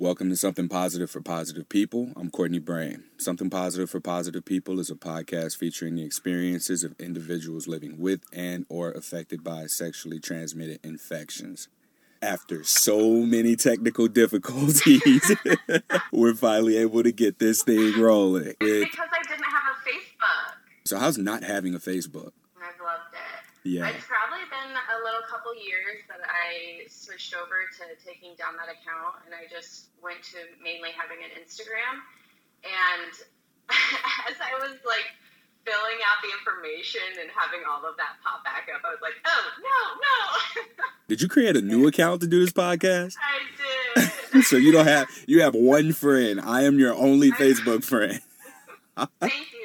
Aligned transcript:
Welcome 0.00 0.30
to 0.30 0.36
Something 0.36 0.66
Positive 0.66 1.10
for 1.10 1.20
Positive 1.20 1.68
People. 1.68 2.14
I'm 2.16 2.30
Courtney 2.30 2.58
Brain. 2.58 3.04
Something 3.18 3.50
Positive 3.50 3.90
for 3.90 4.00
Positive 4.00 4.42
People 4.42 4.80
is 4.80 4.88
a 4.88 4.94
podcast 4.94 5.58
featuring 5.58 5.94
the 5.94 6.04
experiences 6.04 6.82
of 6.82 6.98
individuals 6.98 7.68
living 7.68 7.98
with 7.98 8.22
and 8.32 8.64
or 8.70 8.92
affected 8.92 9.44
by 9.44 9.66
sexually 9.66 10.18
transmitted 10.18 10.80
infections. 10.82 11.68
After 12.22 12.64
so 12.64 13.10
many 13.26 13.56
technical 13.56 14.08
difficulties, 14.08 15.36
we're 16.12 16.34
finally 16.34 16.78
able 16.78 17.02
to 17.02 17.12
get 17.12 17.38
this 17.38 17.62
thing 17.62 18.00
rolling. 18.00 18.54
It's 18.58 18.90
because 18.90 19.08
I 19.12 19.22
didn't 19.28 19.44
have 19.44 19.62
a 19.68 19.86
Facebook. 19.86 20.54
So 20.86 20.98
how's 20.98 21.18
not 21.18 21.42
having 21.42 21.74
a 21.74 21.78
Facebook? 21.78 22.32
I've 23.60 23.68
loved 23.68 23.76
it. 23.76 23.78
Yeah. 23.78 23.88
It's 23.92 24.06
probably 24.08 24.44
been 24.48 24.72
a 24.72 24.98
little 25.04 25.20
couple 25.28 25.52
years 25.52 26.00
that 26.08 26.24
I 26.24 26.88
switched 26.88 27.34
over 27.36 27.68
to 27.68 27.84
taking 28.00 28.32
down 28.36 28.56
that 28.56 28.72
account 28.72 29.20
and 29.26 29.34
I 29.36 29.44
just 29.52 29.92
went 30.02 30.22
to 30.32 30.38
mainly 30.62 30.90
having 30.96 31.20
an 31.20 31.32
Instagram. 31.36 32.00
And 32.64 33.12
as 34.28 34.36
I 34.40 34.56
was 34.58 34.80
like 34.88 35.08
filling 35.64 36.00
out 36.08 36.18
the 36.24 36.32
information 36.40 37.20
and 37.20 37.28
having 37.36 37.60
all 37.68 37.84
of 37.84 37.96
that 38.00 38.16
pop 38.24 38.44
back 38.44 38.68
up, 38.72 38.80
I 38.84 38.90
was 38.96 39.02
like, 39.04 39.20
oh, 39.28 39.44
no, 39.60 39.78
no. 40.00 40.16
Did 41.08 41.20
you 41.20 41.28
create 41.28 41.56
a 41.56 41.60
new 41.60 41.86
account 41.86 42.20
to 42.22 42.26
do 42.26 42.40
this 42.40 42.52
podcast? 42.52 43.16
I 43.20 44.08
did. 44.32 44.44
so 44.44 44.56
you 44.56 44.72
don't 44.72 44.86
have 44.86 45.08
you 45.26 45.42
have 45.42 45.54
one 45.54 45.92
friend. 45.92 46.40
I 46.40 46.62
am 46.62 46.78
your 46.78 46.94
only 46.94 47.30
Facebook 47.32 47.84
friend. 47.84 48.20
Thank 49.20 49.52
you. 49.52 49.59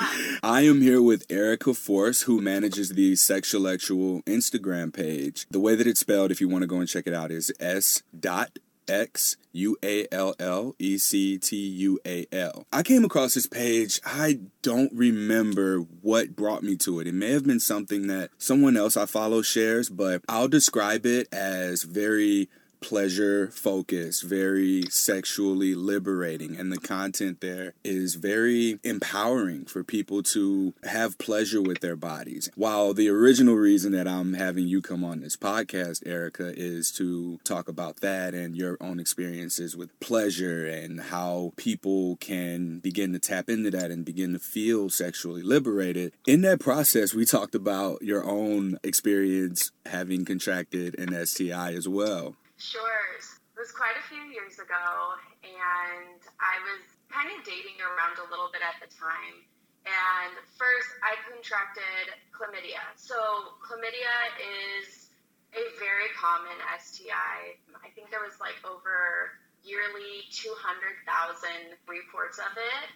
I 0.42 0.62
am 0.62 0.80
here 0.80 1.02
with 1.02 1.26
Erica 1.28 1.74
Force, 1.74 2.22
who 2.22 2.40
manages 2.40 2.90
the 2.90 3.12
Sexuallectual 3.12 4.24
Instagram 4.24 4.92
page. 4.92 5.46
The 5.50 5.60
way 5.60 5.74
that 5.74 5.86
it's 5.86 6.00
spelled, 6.00 6.30
if 6.30 6.40
you 6.40 6.48
want 6.48 6.62
to 6.62 6.66
go 6.66 6.78
and 6.78 6.88
check 6.88 7.06
it 7.06 7.14
out, 7.14 7.30
is 7.30 7.52
S 7.60 8.02
dot 8.18 8.58
X 8.88 9.36
U 9.52 9.76
A 9.82 10.06
L 10.10 10.34
L 10.38 10.74
E 10.78 10.96
C 10.96 11.36
T 11.38 11.56
U 11.56 12.00
A 12.06 12.26
L. 12.32 12.64
I 12.72 12.82
came 12.82 13.04
across 13.04 13.34
this 13.34 13.46
page. 13.46 14.00
I 14.06 14.40
don't 14.62 14.92
remember 14.94 15.78
what 15.78 16.34
brought 16.34 16.62
me 16.62 16.76
to 16.78 17.00
it. 17.00 17.06
It 17.06 17.14
may 17.14 17.32
have 17.32 17.46
been 17.46 17.60
something 17.60 18.06
that 18.06 18.30
someone 18.38 18.76
else 18.76 18.96
I 18.96 19.04
follow 19.04 19.42
shares, 19.42 19.90
but 19.90 20.22
I'll 20.28 20.48
describe 20.48 21.04
it 21.04 21.28
as 21.32 21.82
very 21.82 22.48
pleasure 22.80 23.48
focused, 23.48 24.22
very 24.22 24.82
sexually 24.90 25.74
liberating, 25.74 26.56
and 26.56 26.72
the 26.72 26.78
content 26.78 27.40
there 27.40 27.74
is 27.84 28.14
very 28.14 28.78
empowering 28.82 29.64
for 29.64 29.84
people 29.84 30.22
to 30.22 30.74
have 30.84 31.18
pleasure 31.18 31.62
with 31.62 31.80
their 31.80 31.96
bodies. 31.96 32.50
While 32.54 32.94
the 32.94 33.08
original 33.08 33.54
reason 33.54 33.92
that 33.92 34.08
I'm 34.08 34.34
having 34.34 34.66
you 34.66 34.82
come 34.82 35.04
on 35.04 35.20
this 35.20 35.36
podcast, 35.36 36.06
Erica, 36.06 36.52
is 36.56 36.90
to 36.92 37.38
talk 37.44 37.68
about 37.68 37.96
that 38.00 38.34
and 38.34 38.56
your 38.56 38.76
own 38.80 38.98
experiences 39.00 39.76
with 39.76 39.98
pleasure 40.00 40.66
and 40.66 41.00
how 41.00 41.52
people 41.56 42.16
can 42.16 42.78
begin 42.78 43.12
to 43.12 43.18
tap 43.18 43.48
into 43.48 43.70
that 43.70 43.90
and 43.90 44.04
begin 44.04 44.32
to 44.32 44.38
feel 44.38 44.90
sexually 44.90 45.42
liberated. 45.42 46.12
In 46.26 46.40
that 46.42 46.60
process, 46.60 47.14
we 47.14 47.24
talked 47.24 47.54
about 47.54 48.02
your 48.02 48.24
own 48.24 48.78
experience 48.82 49.72
having 49.86 50.24
contracted 50.24 50.98
an 50.98 51.26
STI 51.26 51.72
as 51.72 51.88
well. 51.88 52.36
Sure. 52.60 53.16
It 53.16 53.56
was 53.56 53.72
quite 53.72 53.96
a 53.96 54.04
few 54.04 54.20
years 54.28 54.60
ago, 54.60 55.16
and 55.40 56.20
I 56.36 56.60
was 56.60 56.84
kind 57.08 57.32
of 57.32 57.40
dating 57.40 57.80
around 57.80 58.20
a 58.20 58.28
little 58.28 58.52
bit 58.52 58.60
at 58.60 58.76
the 58.84 58.88
time. 58.92 59.48
And 59.88 60.36
first, 60.60 60.92
I 61.00 61.16
contracted 61.24 62.20
chlamydia. 62.36 62.84
So, 63.00 63.16
chlamydia 63.64 64.12
is 64.36 65.08
a 65.56 65.64
very 65.80 66.12
common 66.20 66.52
STI. 66.76 67.56
I 67.80 67.88
think 67.96 68.12
there 68.12 68.20
was 68.20 68.36
like 68.44 68.60
over 68.68 69.40
yearly 69.64 70.28
200,000 70.28 71.80
reports 71.88 72.36
of 72.36 72.52
it. 72.60 72.86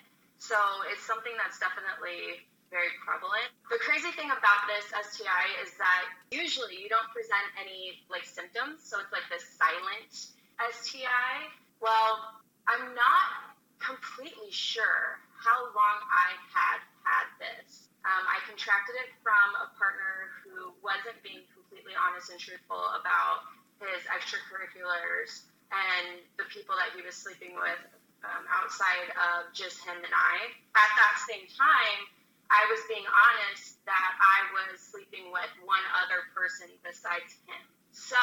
So, 0.44 0.60
it's 0.92 1.08
something 1.08 1.32
that's 1.40 1.56
definitely 1.56 2.44
very 2.74 2.90
prevalent. 2.98 3.46
The 3.70 3.78
crazy 3.78 4.10
thing 4.18 4.34
about 4.34 4.66
this 4.66 4.90
STI 4.90 5.62
is 5.62 5.70
that 5.78 6.10
usually 6.34 6.74
you 6.74 6.90
don't 6.90 7.06
present 7.14 7.46
any 7.54 8.02
like 8.10 8.26
symptoms, 8.26 8.82
so 8.82 8.98
it's 8.98 9.14
like 9.14 9.22
this 9.30 9.46
silent 9.54 10.10
STI. 10.58 11.54
Well, 11.78 12.42
I'm 12.66 12.90
not 12.98 13.54
completely 13.78 14.50
sure 14.50 15.22
how 15.38 15.70
long 15.70 15.96
I 16.10 16.34
had 16.50 16.82
had 17.06 17.26
this. 17.38 17.86
Um, 18.02 18.26
I 18.26 18.42
contracted 18.50 18.98
it 19.06 19.14
from 19.22 19.48
a 19.62 19.70
partner 19.78 20.34
who 20.42 20.74
wasn't 20.82 21.16
being 21.22 21.46
completely 21.54 21.94
honest 21.94 22.34
and 22.34 22.42
truthful 22.42 22.80
about 22.98 23.46
his 23.78 24.02
extracurriculars 24.10 25.46
and 25.70 26.20
the 26.36 26.44
people 26.50 26.74
that 26.76 26.92
he 26.96 27.00
was 27.06 27.14
sleeping 27.14 27.54
with 27.56 27.80
um, 28.24 28.44
outside 28.50 29.12
of 29.14 29.52
just 29.52 29.84
him 29.84 29.96
and 29.96 30.12
I. 30.12 30.36
At 30.76 30.90
that 30.96 31.14
same 31.28 31.44
time, 31.52 32.08
I 32.54 32.70
was 32.70 32.78
being 32.86 33.02
honest 33.02 33.82
that 33.82 34.10
I 34.22 34.38
was 34.54 34.78
sleeping 34.78 35.34
with 35.34 35.50
one 35.66 35.82
other 35.98 36.22
person 36.30 36.70
besides 36.86 37.34
him. 37.50 37.58
So 37.90 38.22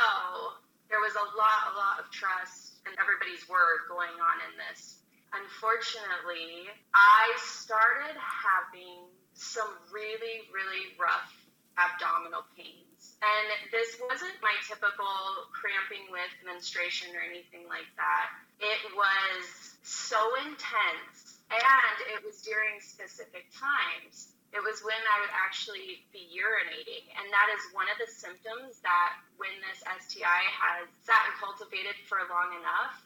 there 0.87 1.03
was 1.03 1.11
a 1.19 1.27
lot, 1.35 1.61
a 1.71 1.75
lot 1.75 1.95
of 1.99 2.07
trust 2.15 2.79
and 2.87 2.95
everybody's 2.95 3.43
word 3.51 3.91
going 3.91 4.15
on 4.15 4.37
in 4.47 4.53
this. 4.55 5.03
Unfortunately, 5.35 6.71
I 6.95 7.27
started 7.43 8.15
having 8.15 9.03
some 9.35 9.67
really, 9.91 10.47
really 10.51 10.95
rough 10.95 11.31
abdominal 11.75 12.47
pains. 12.55 13.19
And 13.19 13.47
this 13.71 13.99
wasn't 13.99 14.35
my 14.39 14.55
typical 14.63 15.47
cramping 15.51 16.07
with 16.07 16.31
menstruation 16.47 17.11
or 17.15 17.23
anything 17.23 17.67
like 17.67 17.87
that. 17.99 18.27
It 18.63 18.95
was 18.95 19.43
so 19.83 20.19
intense 20.47 21.40
and 21.51 21.97
it 22.15 22.23
was 22.23 22.39
during 22.41 22.79
specific 22.79 23.51
times. 23.51 24.31
It 24.51 24.59
was 24.59 24.83
when 24.83 24.99
I 24.99 25.23
would 25.23 25.31
actually 25.31 26.03
be 26.11 26.27
urinating. 26.31 27.07
And 27.15 27.27
that 27.31 27.47
is 27.55 27.63
one 27.71 27.87
of 27.87 27.95
the 27.99 28.07
symptoms 28.07 28.83
that 28.83 29.19
when 29.39 29.51
this 29.63 29.79
STI 29.83 30.43
has 30.47 30.87
sat 31.03 31.23
and 31.31 31.35
cultivated 31.39 31.95
for 32.07 32.19
long 32.27 32.51
enough, 32.59 32.99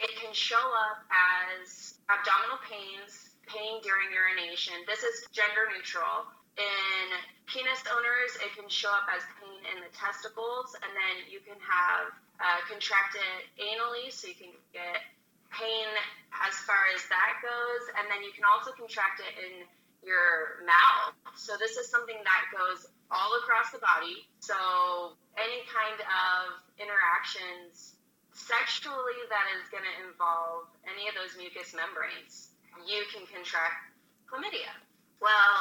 it 0.00 0.12
can 0.16 0.32
show 0.32 0.60
up 0.88 1.04
as 1.12 2.00
abdominal 2.08 2.60
pains, 2.64 3.36
pain 3.44 3.84
during 3.84 4.08
urination. 4.12 4.76
This 4.88 5.04
is 5.04 5.28
gender 5.32 5.68
neutral. 5.72 6.28
In 6.56 7.06
penis 7.46 7.84
owners, 7.92 8.32
it 8.40 8.50
can 8.56 8.68
show 8.68 8.90
up 8.90 9.08
as 9.12 9.22
pain 9.40 9.60
in 9.74 9.78
the 9.84 9.92
testicles, 9.92 10.72
and 10.78 10.90
then 10.90 11.14
you 11.28 11.40
can 11.44 11.58
have 11.60 12.14
uh, 12.40 12.58
contracted 12.70 13.44
anally, 13.58 14.10
so 14.10 14.30
you 14.30 14.38
can 14.38 14.54
get 14.72 15.02
as 16.94 17.04
that 17.08 17.40
goes, 17.40 17.82
and 17.98 18.06
then 18.08 18.20
you 18.24 18.32
can 18.32 18.44
also 18.48 18.72
contract 18.76 19.20
it 19.20 19.34
in 19.38 19.66
your 20.04 20.62
mouth. 20.64 21.16
So 21.34 21.58
this 21.58 21.76
is 21.76 21.90
something 21.90 22.16
that 22.16 22.42
goes 22.54 22.86
all 23.10 23.34
across 23.42 23.72
the 23.74 23.82
body. 23.82 24.28
So 24.40 24.54
any 25.36 25.64
kind 25.68 25.98
of 26.00 26.62
interactions 26.78 27.98
sexually 28.32 29.18
that 29.32 29.46
is 29.58 29.66
going 29.74 29.82
to 29.82 29.96
involve 30.06 30.70
any 30.86 31.10
of 31.10 31.14
those 31.18 31.34
mucous 31.34 31.74
membranes, 31.74 32.54
you 32.86 33.02
can 33.10 33.26
contract 33.26 33.90
chlamydia. 34.30 34.70
Well, 35.18 35.56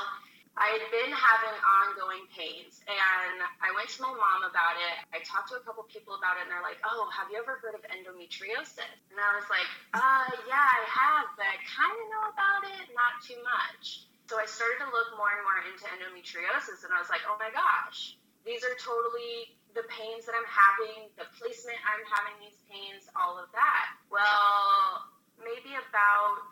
I 0.58 0.74
had 0.74 0.86
been 0.90 1.14
having 1.14 1.54
ongoing 1.62 2.26
pains, 2.34 2.82
and 2.90 3.38
I 3.62 3.70
went 3.78 3.94
to 3.94 4.02
my 4.02 4.10
mom 4.10 4.42
about 4.50 4.74
it. 4.82 4.96
I 5.14 5.22
talked 5.22 5.54
to 5.54 5.62
a 5.62 5.64
couple 5.64 5.86
people 5.86 6.18
about 6.18 6.42
it, 6.42 6.50
and 6.50 6.52
they're 6.52 6.66
like, 6.66 6.82
"Oh, 6.82 7.06
have 7.14 7.30
you 7.30 7.38
ever 7.38 7.62
heard 7.62 7.78
of 7.78 7.86
endometriosis?" 7.86 8.82
And 9.14 9.22
I 9.22 9.38
was 9.38 9.46
like, 9.54 9.70
"Uh, 9.94 10.26
yeah, 10.50 10.66
I 10.66 10.82
have, 10.90 11.30
but 11.38 11.46
I 11.46 11.58
kind 11.62 11.94
of 11.94 12.06
know 12.10 12.26
about 12.34 12.62
it, 12.74 12.90
not 12.98 13.22
too 13.22 13.38
much." 13.46 14.10
So 14.34 14.42
I 14.42 14.50
started 14.50 14.82
to 14.82 14.90
look 14.90 15.14
more 15.14 15.30
and 15.30 15.46
more 15.46 15.62
into 15.62 15.86
endometriosis, 15.94 16.82
and 16.84 16.92
I 16.92 16.98
was 16.98 17.10
like, 17.14 17.22
"Oh 17.30 17.38
my 17.38 17.54
gosh, 17.54 18.18
these 18.44 18.66
are 18.66 18.74
totally 18.82 19.54
the 19.78 19.86
pains 19.94 20.26
that 20.26 20.34
I'm 20.34 20.50
having, 20.50 21.14
the 21.22 21.30
placement 21.38 21.78
I'm 21.86 22.02
having 22.10 22.34
these 22.42 22.58
pains, 22.66 23.06
all 23.14 23.38
of 23.38 23.52
that." 23.54 23.94
Well, 24.10 25.06
maybe 25.38 25.78
about 25.78 26.50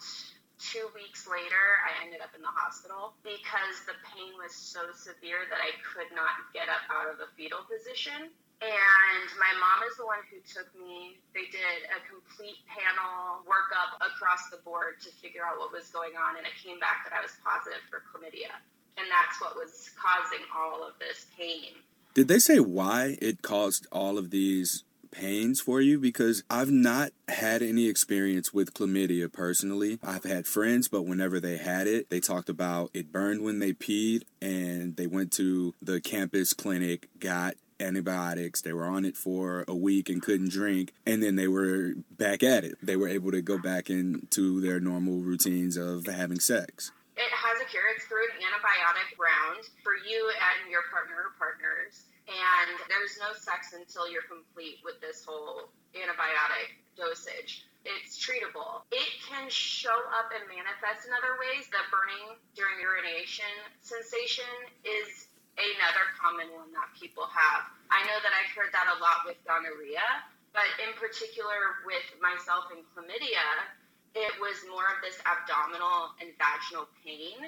two 0.71 0.89
weeks 0.97 1.29
later, 1.29 1.65
I 1.85 1.94
ended 2.01 2.25
up 2.25 2.33
in 2.33 2.41
the 2.41 2.50
hospital 2.50 3.13
because 3.21 3.85
the 3.85 3.94
pain 4.01 4.33
was 4.41 4.53
so 4.53 4.81
severe 4.97 5.45
that 5.53 5.62
I 5.62 5.77
could 5.85 6.09
not 6.17 6.50
get 6.57 6.65
up 6.65 6.81
out 6.89 7.06
of 7.12 7.21
the 7.21 7.29
fetal 7.38 7.62
position. 7.69 8.33
And 8.63 9.27
my 9.38 9.51
mom 9.59 9.83
is 9.85 10.00
the 10.00 10.07
one 10.07 10.23
who 10.31 10.39
took 10.41 10.71
me. 10.73 11.19
They 11.35 11.51
did 11.51 11.85
a 11.91 12.00
complete 12.07 12.57
panel 12.65 13.44
workup 13.45 14.00
across 14.01 14.47
the 14.50 14.63
board 14.63 15.03
to 15.06 15.09
figure 15.19 15.44
out 15.44 15.59
what 15.59 15.75
was 15.75 15.91
going 15.91 16.15
on, 16.17 16.39
and 16.39 16.47
it 16.47 16.56
came 16.57 16.79
back 16.79 17.03
that 17.06 17.13
I 17.13 17.21
was 17.21 17.35
positive 17.44 17.83
for 17.91 18.01
chlamydia. 18.09 18.56
And 18.95 19.06
that's 19.12 19.38
what 19.44 19.59
was 19.59 19.91
causing 20.00 20.41
all 20.56 20.88
of 20.88 20.95
this 21.03 21.27
pain. 21.35 21.77
Did 22.15 22.31
they 22.31 22.39
say 22.39 22.63
why 22.63 23.19
it 23.21 23.44
caused 23.44 23.91
all 23.91 24.17
of 24.17 24.31
these 24.31 24.88
pains 25.15 25.62
for 25.62 25.81
you 25.81 26.00
because 26.00 26.44
I've 26.50 26.71
not 26.71 27.12
had 27.27 27.62
any 27.62 27.88
experience 27.88 28.53
with 28.53 28.73
chlamydia 28.73 29.31
personally. 29.31 30.00
I've 30.03 30.23
had 30.23 30.45
friends, 30.45 30.88
but 30.88 31.03
whenever 31.03 31.39
they 31.39 31.57
had 31.57 31.88
it, 31.88 32.09
they 32.09 32.19
talked 32.19 32.50
about 32.50 32.91
it 32.94 33.12
burned 33.12 33.41
when 33.41 33.59
they 33.59 33.73
peed 33.73 34.23
and 34.41 34.95
they 34.97 35.07
went 35.07 35.31
to 35.33 35.73
the 35.81 36.01
campus 36.01 36.53
clinic, 36.53 37.07
got 37.19 37.56
antibiotics. 37.79 38.62
They 38.62 38.73
were 38.73 38.85
on 38.85 39.06
it 39.06 39.17
for 39.17 39.65
a 39.67 39.75
week 39.75 40.09
and 40.09 40.21
couldn't 40.21 40.51
drink, 40.51 40.94
and 41.06 41.21
then 41.23 41.35
they 41.35 41.47
were 41.47 41.94
back 42.12 42.44
at 42.44 42.63
it. 42.63 42.75
They 42.81 42.95
were 42.95 43.07
able 43.07 43.31
to 43.31 43.41
go 43.41 43.57
back 43.57 43.89
into 43.89 44.62
their 44.62 44.79
normal 44.79 45.19
routines 45.19 45.77
of 45.77 46.06
having 46.07 46.39
sex. 46.39 46.91
It 47.17 47.31
has 47.31 47.62
a 47.62 47.65
cure. 47.65 47.83
It's 47.95 48.06
through 48.06 48.27
an 48.27 48.44
antibiotic 48.44 49.15
round 49.15 49.63
for 49.83 49.95
you 49.95 50.31
and 50.35 50.71
your 50.71 50.83
partner 50.91 51.15
or 51.15 51.31
partners. 51.39 51.55
And 52.36 52.76
there's 52.92 53.16
no 53.16 53.32
sex 53.32 53.72
until 53.72 54.12
you're 54.12 54.28
complete 54.28 54.84
with 54.84 55.00
this 55.00 55.24
whole 55.24 55.72
antibiotic 55.96 56.76
dosage. 57.00 57.64
It's 57.88 58.20
treatable. 58.20 58.84
It 58.92 59.08
can 59.30 59.48
show 59.48 59.96
up 60.12 60.34
and 60.36 60.44
manifest 60.50 61.08
in 61.08 61.16
other 61.16 61.40
ways. 61.40 61.70
The 61.72 61.80
burning 61.88 62.36
during 62.58 62.82
urination 62.82 63.48
sensation 63.86 64.50
is 64.84 65.32
another 65.56 66.12
common 66.20 66.52
one 66.52 66.74
that 66.76 66.92
people 66.98 67.30
have. 67.32 67.64
I 67.88 68.04
know 68.04 68.20
that 68.20 68.34
I've 68.36 68.52
heard 68.52 68.74
that 68.76 68.92
a 68.92 68.98
lot 69.00 69.24
with 69.24 69.40
gonorrhea, 69.48 70.04
but 70.52 70.68
in 70.84 70.92
particular 71.00 71.86
with 71.88 72.04
myself 72.20 72.68
and 72.76 72.84
chlamydia, 72.92 73.48
it 74.16 74.34
was 74.42 74.60
more 74.68 74.88
of 74.92 75.00
this 75.00 75.16
abdominal 75.24 76.16
and 76.20 76.34
vaginal 76.36 76.92
pain 77.04 77.40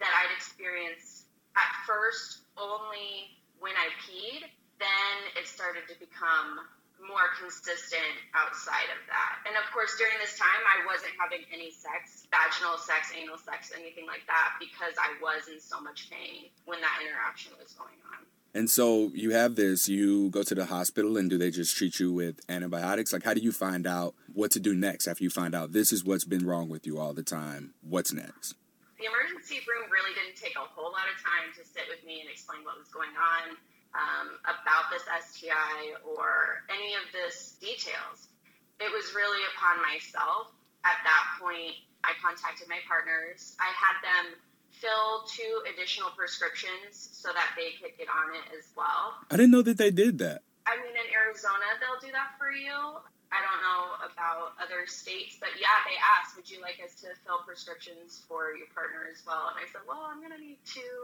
that 0.00 0.10
I'd 0.10 0.32
experienced 0.34 1.30
at 1.54 1.70
first 1.86 2.46
only 2.58 3.38
when 3.64 3.72
I 3.80 3.88
peed. 4.04 4.44
Then 4.76 5.16
it 5.40 5.48
started 5.48 5.88
to 5.88 5.96
become 5.96 6.60
more 7.00 7.32
consistent 7.40 8.12
outside 8.36 8.92
of 8.92 9.00
that. 9.08 9.40
And 9.48 9.56
of 9.56 9.64
course, 9.72 9.96
during 9.96 10.14
this 10.20 10.36
time, 10.36 10.60
I 10.68 10.84
wasn't 10.84 11.16
having 11.16 11.48
any 11.48 11.72
sex, 11.72 12.28
vaginal 12.28 12.76
sex, 12.76 13.12
anal 13.16 13.40
sex, 13.40 13.72
anything 13.72 14.04
like 14.04 14.28
that, 14.28 14.60
because 14.60 14.92
I 15.00 15.16
was 15.24 15.48
in 15.48 15.60
so 15.60 15.80
much 15.80 16.12
pain 16.12 16.52
when 16.68 16.80
that 16.84 17.00
interaction 17.00 17.52
was 17.56 17.72
going 17.72 17.96
on. 18.12 18.28
And 18.54 18.70
so 18.70 19.10
you 19.14 19.32
have 19.32 19.56
this, 19.56 19.88
you 19.88 20.30
go 20.30 20.42
to 20.44 20.54
the 20.54 20.66
hospital, 20.66 21.16
and 21.16 21.28
do 21.28 21.36
they 21.36 21.50
just 21.50 21.76
treat 21.76 21.98
you 21.98 22.12
with 22.12 22.40
antibiotics? 22.48 23.12
Like, 23.12 23.24
how 23.24 23.34
do 23.34 23.40
you 23.40 23.50
find 23.50 23.86
out 23.86 24.14
what 24.32 24.52
to 24.52 24.60
do 24.60 24.74
next 24.74 25.08
after 25.08 25.24
you 25.24 25.30
find 25.30 25.54
out 25.54 25.72
this 25.72 25.92
is 25.92 26.04
what's 26.04 26.24
been 26.24 26.46
wrong 26.46 26.68
with 26.68 26.86
you 26.86 27.00
all 27.00 27.12
the 27.12 27.24
time? 27.24 27.74
What's 27.82 28.12
next? 28.12 28.54
The 28.98 29.10
emergency 29.10 29.58
room 29.66 29.90
really 29.90 30.14
didn't 30.14 30.38
take 30.38 30.54
a 30.54 30.62
whole 30.62 30.94
lot 30.94 31.10
of 31.10 31.16
time 31.18 31.50
to 31.58 31.62
sit 31.66 31.90
with 31.90 32.02
me 32.06 32.22
and 32.22 32.30
explain 32.30 32.62
what 32.62 32.78
was 32.78 32.88
going 32.94 33.12
on 33.18 33.58
um, 33.94 34.38
about 34.46 34.90
this 34.90 35.02
STI 35.06 35.98
or 36.06 36.62
any 36.70 36.94
of 36.94 37.06
this 37.10 37.58
details. 37.58 38.30
It 38.78 38.90
was 38.90 39.14
really 39.14 39.42
upon 39.54 39.82
myself. 39.82 40.54
At 40.86 40.98
that 41.02 41.24
point, 41.42 41.74
I 42.02 42.12
contacted 42.20 42.68
my 42.68 42.82
partners. 42.86 43.56
I 43.58 43.70
had 43.74 43.96
them 44.02 44.38
fill 44.70 45.24
two 45.30 45.62
additional 45.72 46.10
prescriptions 46.10 46.92
so 47.14 47.30
that 47.32 47.54
they 47.56 47.78
could 47.80 47.96
get 47.96 48.08
on 48.10 48.34
it 48.34 48.46
as 48.58 48.66
well. 48.76 49.14
I 49.30 49.36
didn't 49.36 49.52
know 49.52 49.62
that 49.62 49.78
they 49.78 49.90
did 49.90 50.18
that. 50.18 50.42
I 50.66 50.76
mean, 50.76 50.92
in 50.92 51.08
Arizona, 51.12 51.64
they'll 51.80 52.00
do 52.02 52.12
that 52.12 52.36
for 52.38 52.50
you. 52.50 52.98
I 53.34 53.42
don't 53.42 53.62
know 53.66 53.98
about 54.06 54.54
other 54.62 54.86
states, 54.86 55.36
but 55.42 55.50
yeah, 55.58 55.82
they 55.82 55.98
asked, 55.98 56.38
would 56.38 56.46
you 56.46 56.62
like 56.62 56.78
us 56.78 56.94
to 57.02 57.10
fill 57.26 57.42
prescriptions 57.42 58.22
for 58.28 58.54
your 58.54 58.70
partner 58.70 59.10
as 59.10 59.26
well? 59.26 59.50
And 59.50 59.58
I 59.58 59.66
said, 59.74 59.82
well, 59.88 60.06
I'm 60.06 60.22
going 60.22 60.30
to 60.30 60.38
need 60.38 60.62
two. 60.62 60.94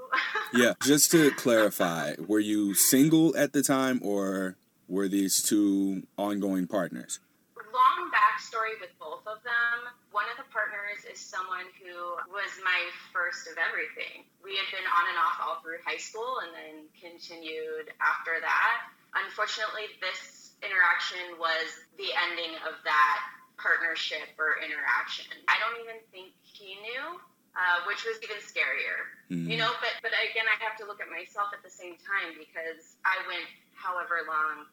yeah, 0.55 0.75
just 0.81 1.11
to 1.11 1.32
clarify, 1.32 2.15
were 2.23 2.38
you 2.38 2.75
single 2.75 3.37
at 3.37 3.53
the 3.53 3.62
time 3.62 3.99
or 4.03 4.55
were 4.87 5.09
these 5.09 5.43
two 5.43 6.06
ongoing 6.17 6.71
partners? 6.71 7.19
Long 7.59 8.11
backstory 8.15 8.79
with 8.79 8.94
both 8.99 9.27
of 9.27 9.43
them. 9.43 9.91
One 10.15 10.27
of 10.31 10.38
the 10.38 10.47
partners 10.55 11.03
is 11.11 11.19
someone 11.19 11.67
who 11.82 11.94
was 12.31 12.50
my 12.62 12.79
first 13.11 13.47
of 13.50 13.59
everything. 13.59 14.27
We 14.43 14.55
had 14.55 14.71
been 14.71 14.87
on 14.87 15.05
and 15.11 15.19
off 15.19 15.38
all 15.43 15.59
through 15.62 15.82
high 15.82 15.99
school 15.99 16.43
and 16.47 16.50
then 16.55 16.77
continued 16.94 17.91
after 17.99 18.38
that. 18.43 18.91
Unfortunately, 19.15 19.91
this 20.03 20.39
interaction 20.62 21.38
was 21.40 21.68
the 21.96 22.10
ending 22.28 22.56
of 22.68 22.78
that 22.84 23.18
partnership 23.60 24.32
or 24.40 24.56
interaction. 24.60 25.28
I 25.48 25.60
don't 25.60 25.76
even 25.84 26.00
think 26.08 26.32
he 26.40 26.80
knew, 26.80 27.20
uh, 27.52 27.84
which 27.84 28.04
was 28.08 28.16
even 28.24 28.40
scarier. 28.40 29.08
Mm-hmm. 29.28 29.48
You 29.52 29.56
know, 29.60 29.72
but 29.80 29.92
but 30.00 30.12
again, 30.16 30.48
I 30.48 30.56
have 30.64 30.80
to 30.80 30.88
look 30.88 31.00
at 31.04 31.12
myself 31.12 31.52
at 31.52 31.60
the 31.60 31.72
same 31.72 32.00
time 32.00 32.36
because 32.40 32.96
I 33.04 33.20
went 33.28 33.44
however 33.76 34.24
long 34.24 34.68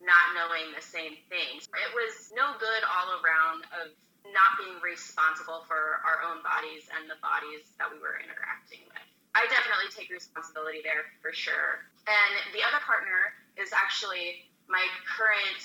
not 0.00 0.32
knowing 0.32 0.72
the 0.72 0.80
same 0.80 1.20
things. 1.28 1.68
It 1.68 1.92
was 1.92 2.32
no 2.32 2.56
good 2.56 2.82
all 2.88 3.20
around 3.20 3.68
of 3.76 3.92
not 4.32 4.56
being 4.56 4.80
responsible 4.80 5.64
for 5.68 6.00
our 6.04 6.24
own 6.24 6.40
bodies 6.40 6.88
and 6.92 7.04
the 7.08 7.20
bodies 7.20 7.68
that 7.76 7.88
we 7.88 8.00
were 8.00 8.16
interacting 8.20 8.80
with. 8.88 9.04
I 9.36 9.46
definitely 9.46 9.92
take 9.92 10.10
responsibility 10.10 10.80
there 10.82 11.06
for 11.20 11.32
sure. 11.36 11.86
And 12.08 12.32
the 12.56 12.64
other 12.64 12.80
partner 12.82 13.36
is 13.60 13.70
actually 13.70 14.49
my 14.70 14.86
current 15.04 15.62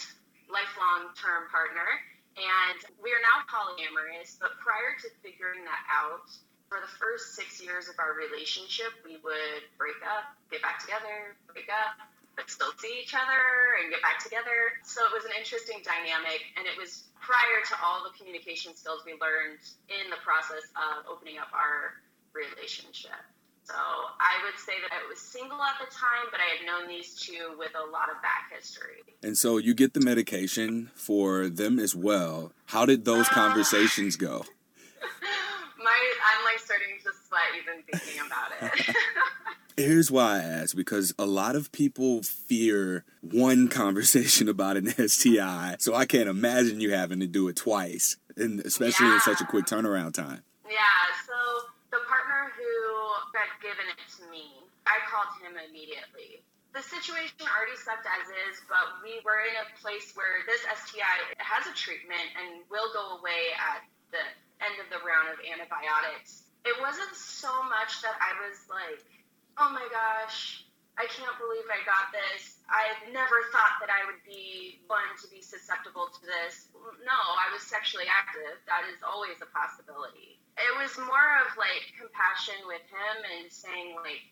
lifelong 0.49 1.13
term 1.13 1.47
partner. 1.53 1.87
And 2.35 2.79
we 2.99 3.15
are 3.15 3.23
now 3.23 3.47
polyamorous, 3.47 4.35
but 4.35 4.59
prior 4.59 4.97
to 4.99 5.07
figuring 5.23 5.63
that 5.63 5.83
out, 5.87 6.27
for 6.67 6.81
the 6.81 6.91
first 6.99 7.37
six 7.37 7.61
years 7.61 7.87
of 7.87 7.95
our 8.01 8.17
relationship, 8.17 8.91
we 9.05 9.21
would 9.23 9.63
break 9.77 10.01
up, 10.03 10.33
get 10.51 10.59
back 10.65 10.81
together, 10.81 11.37
break 11.47 11.69
up, 11.71 11.95
but 12.35 12.49
still 12.51 12.73
see 12.81 12.99
each 12.99 13.15
other 13.15 13.79
and 13.79 13.93
get 13.93 14.01
back 14.01 14.19
together. 14.19 14.75
So 14.83 15.05
it 15.07 15.13
was 15.15 15.23
an 15.23 15.37
interesting 15.37 15.79
dynamic, 15.85 16.43
and 16.59 16.67
it 16.67 16.75
was 16.75 17.07
prior 17.21 17.63
to 17.71 17.73
all 17.79 18.03
the 18.03 18.11
communication 18.17 18.75
skills 18.75 19.07
we 19.07 19.15
learned 19.21 19.63
in 19.87 20.11
the 20.11 20.19
process 20.19 20.65
of 20.75 21.07
opening 21.07 21.39
up 21.39 21.53
our 21.55 21.95
relationship. 22.35 23.15
So 23.65 23.73
I 23.75 24.43
would 24.45 24.59
say 24.59 24.73
that 24.81 24.93
I 24.93 25.07
was 25.09 25.19
single 25.19 25.61
at 25.61 25.75
the 25.79 25.91
time, 25.93 26.29
but 26.31 26.39
I 26.39 26.57
had 26.57 26.65
known 26.65 26.87
these 26.87 27.15
two 27.15 27.55
with 27.57 27.71
a 27.75 27.91
lot 27.91 28.09
of 28.09 28.21
back 28.21 28.51
history. 28.55 29.01
And 29.23 29.37
so 29.37 29.57
you 29.57 29.73
get 29.73 29.93
the 29.93 30.01
medication 30.01 30.91
for 30.93 31.49
them 31.49 31.79
as 31.79 31.95
well. 31.95 32.51
How 32.67 32.85
did 32.85 33.05
those 33.05 33.27
uh, 33.27 33.33
conversations 33.33 34.15
go? 34.17 34.45
My, 35.83 36.13
I'm 36.23 36.45
like 36.45 36.59
starting 36.59 36.97
to 37.03 37.11
sweat 37.27 37.41
even 37.59 37.83
thinking 37.83 38.21
about 38.25 38.51
it. 38.61 38.95
Here's 39.77 40.09
why 40.09 40.37
I 40.37 40.39
ask 40.39 40.73
because 40.73 41.13
a 41.19 41.25
lot 41.25 41.57
of 41.57 41.69
people 41.73 42.23
fear 42.23 43.03
one 43.21 43.67
conversation 43.81 44.47
about 44.47 44.77
an 44.77 44.87
STI, 44.87 45.75
so 45.79 45.93
I 45.93 46.05
can't 46.05 46.29
imagine 46.29 46.79
you 46.79 46.91
having 46.91 47.19
to 47.19 47.27
do 47.27 47.49
it 47.49 47.57
twice, 47.57 48.15
and 48.37 48.61
especially 48.61 49.07
yeah. 49.07 49.15
in 49.15 49.19
such 49.19 49.41
a 49.41 49.45
quick 49.45 49.65
turnaround 49.65 50.13
time. 50.13 50.43
Yeah, 50.63 50.79
so 51.27 51.33
the 51.91 51.97
partner 52.07 52.53
who 52.55 53.37
had 53.37 53.44
given 53.61 53.85
it 53.87 54.01
to 54.19 54.23
me, 54.31 54.63
I 54.85 54.99
called 55.09 55.31
him 55.41 55.57
immediately. 55.57 56.43
The 56.75 56.83
situation 56.83 57.39
already 57.47 57.79
sucked 57.79 58.03
as 58.03 58.27
is, 58.27 58.59
but 58.67 58.99
we 58.99 59.23
were 59.23 59.39
in 59.47 59.55
a 59.63 59.67
place 59.79 60.11
where 60.11 60.43
this 60.43 60.59
STI 60.67 61.35
has 61.39 61.63
a 61.67 61.75
treatment 61.75 62.27
and 62.35 62.67
will 62.67 62.91
go 62.91 63.15
away 63.15 63.55
at 63.55 63.87
the 64.11 64.23
end 64.59 64.75
of 64.83 64.87
the 64.91 64.99
round 65.03 65.31
of 65.31 65.39
antibiotics. 65.39 66.43
It 66.67 66.75
wasn't 66.83 67.15
so 67.15 67.51
much 67.71 68.03
that 68.03 68.19
I 68.19 68.35
was 68.43 68.59
like, 68.67 69.03
oh 69.55 69.71
my 69.71 69.87
gosh, 69.87 70.67
I 70.95 71.07
can't 71.11 71.35
believe 71.39 71.67
I 71.67 71.83
got 71.83 72.11
this. 72.15 72.59
I 72.71 72.91
never 73.11 73.51
thought 73.51 73.79
that 73.83 73.91
I 73.91 74.07
would 74.07 74.23
be 74.23 74.79
one 74.87 75.11
to 75.23 75.27
be 75.27 75.43
susceptible 75.43 76.07
to 76.07 76.21
this. 76.23 76.71
No, 77.03 77.15
I 77.15 77.51
was 77.51 77.63
sexually 77.63 78.07
active. 78.07 78.59
That 78.67 78.87
is 78.91 79.03
always 79.03 79.39
a 79.43 79.49
possibility. 79.51 80.39
It 80.55 80.73
was 80.79 80.95
more 80.97 81.29
of 81.43 81.51
like 81.59 81.83
compassion 81.99 82.55
with 82.67 82.83
him 82.87 83.17
and 83.39 83.51
saying, 83.51 83.95
like, 83.99 84.23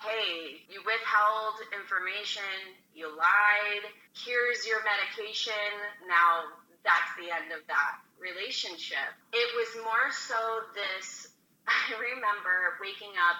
hey, 0.00 0.60
you 0.68 0.84
withheld 0.84 1.56
information, 1.72 2.76
you 2.92 3.08
lied, 3.08 3.84
here's 4.12 4.66
your 4.68 4.84
medication. 4.84 5.72
Now 6.04 6.52
that's 6.84 7.12
the 7.16 7.30
end 7.32 7.54
of 7.54 7.64
that 7.70 7.94
relationship. 8.20 9.08
It 9.32 9.48
was 9.56 9.70
more 9.86 10.08
so 10.12 10.38
this 10.76 11.32
I 11.68 11.94
remember 11.94 12.76
waking 12.82 13.14
up 13.16 13.38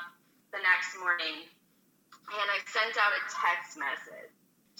the 0.54 0.62
next 0.62 0.94
morning 1.02 1.42
and 2.32 2.48
I 2.48 2.58
sent 2.70 2.94
out 2.96 3.12
a 3.12 3.22
text 3.28 3.76
message 3.76 4.32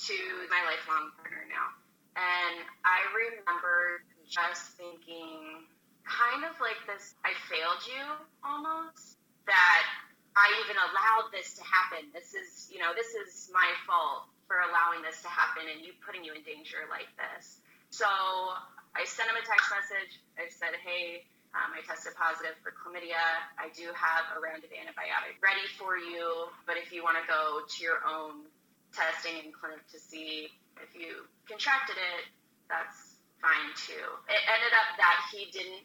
to 0.08 0.16
my 0.48 0.62
lifelong 0.64 1.12
partner 1.18 1.44
now. 1.50 1.68
And 2.16 2.64
I 2.84 3.02
remember 3.12 4.04
just 4.28 4.76
thinking, 4.78 5.66
kind 6.04 6.44
of 6.44 6.54
like 6.60 6.78
this 6.86 7.14
I 7.24 7.32
failed 7.48 7.82
you 7.86 8.04
almost, 8.42 9.18
that 9.46 9.82
I 10.36 10.48
even 10.64 10.76
allowed 10.76 11.28
this 11.32 11.54
to 11.60 11.64
happen. 11.64 12.08
This 12.16 12.32
is, 12.32 12.70
you 12.72 12.80
know, 12.80 12.96
this 12.96 13.12
is 13.12 13.50
my 13.52 13.68
fault 13.84 14.28
for 14.48 14.60
allowing 14.64 15.04
this 15.04 15.20
to 15.22 15.30
happen 15.30 15.68
and 15.68 15.84
you 15.84 15.92
putting 16.04 16.24
you 16.24 16.32
in 16.32 16.42
danger 16.42 16.88
like 16.88 17.08
this. 17.20 17.60
So 17.92 18.08
I 18.96 19.04
sent 19.04 19.28
him 19.28 19.36
a 19.36 19.44
text 19.44 19.68
message. 19.68 20.20
I 20.40 20.48
said, 20.48 20.72
hey, 20.80 21.24
um, 21.52 21.76
I 21.76 21.84
tested 21.84 22.16
positive 22.16 22.56
for 22.64 22.72
chlamydia. 22.72 23.20
I 23.60 23.68
do 23.76 23.92
have 23.92 24.24
a 24.32 24.40
round 24.40 24.64
of 24.64 24.72
antibiotic 24.72 25.36
ready 25.44 25.64
for 25.76 26.00
you, 26.00 26.48
but 26.64 26.80
if 26.80 26.92
you 26.92 27.04
want 27.04 27.20
to 27.20 27.26
go 27.28 27.60
to 27.68 27.78
your 27.84 28.00
own 28.08 28.48
testing 28.96 29.36
in 29.44 29.52
clinic 29.52 29.84
to 29.92 30.00
see 30.00 30.48
if 30.80 30.96
you 30.96 31.28
contracted 31.44 31.96
it, 32.00 32.24
that's 32.72 33.11
fine 33.42 33.74
too. 33.74 34.06
It 34.30 34.42
ended 34.46 34.72
up 34.72 34.94
that 34.96 35.18
he 35.34 35.50
didn't 35.50 35.82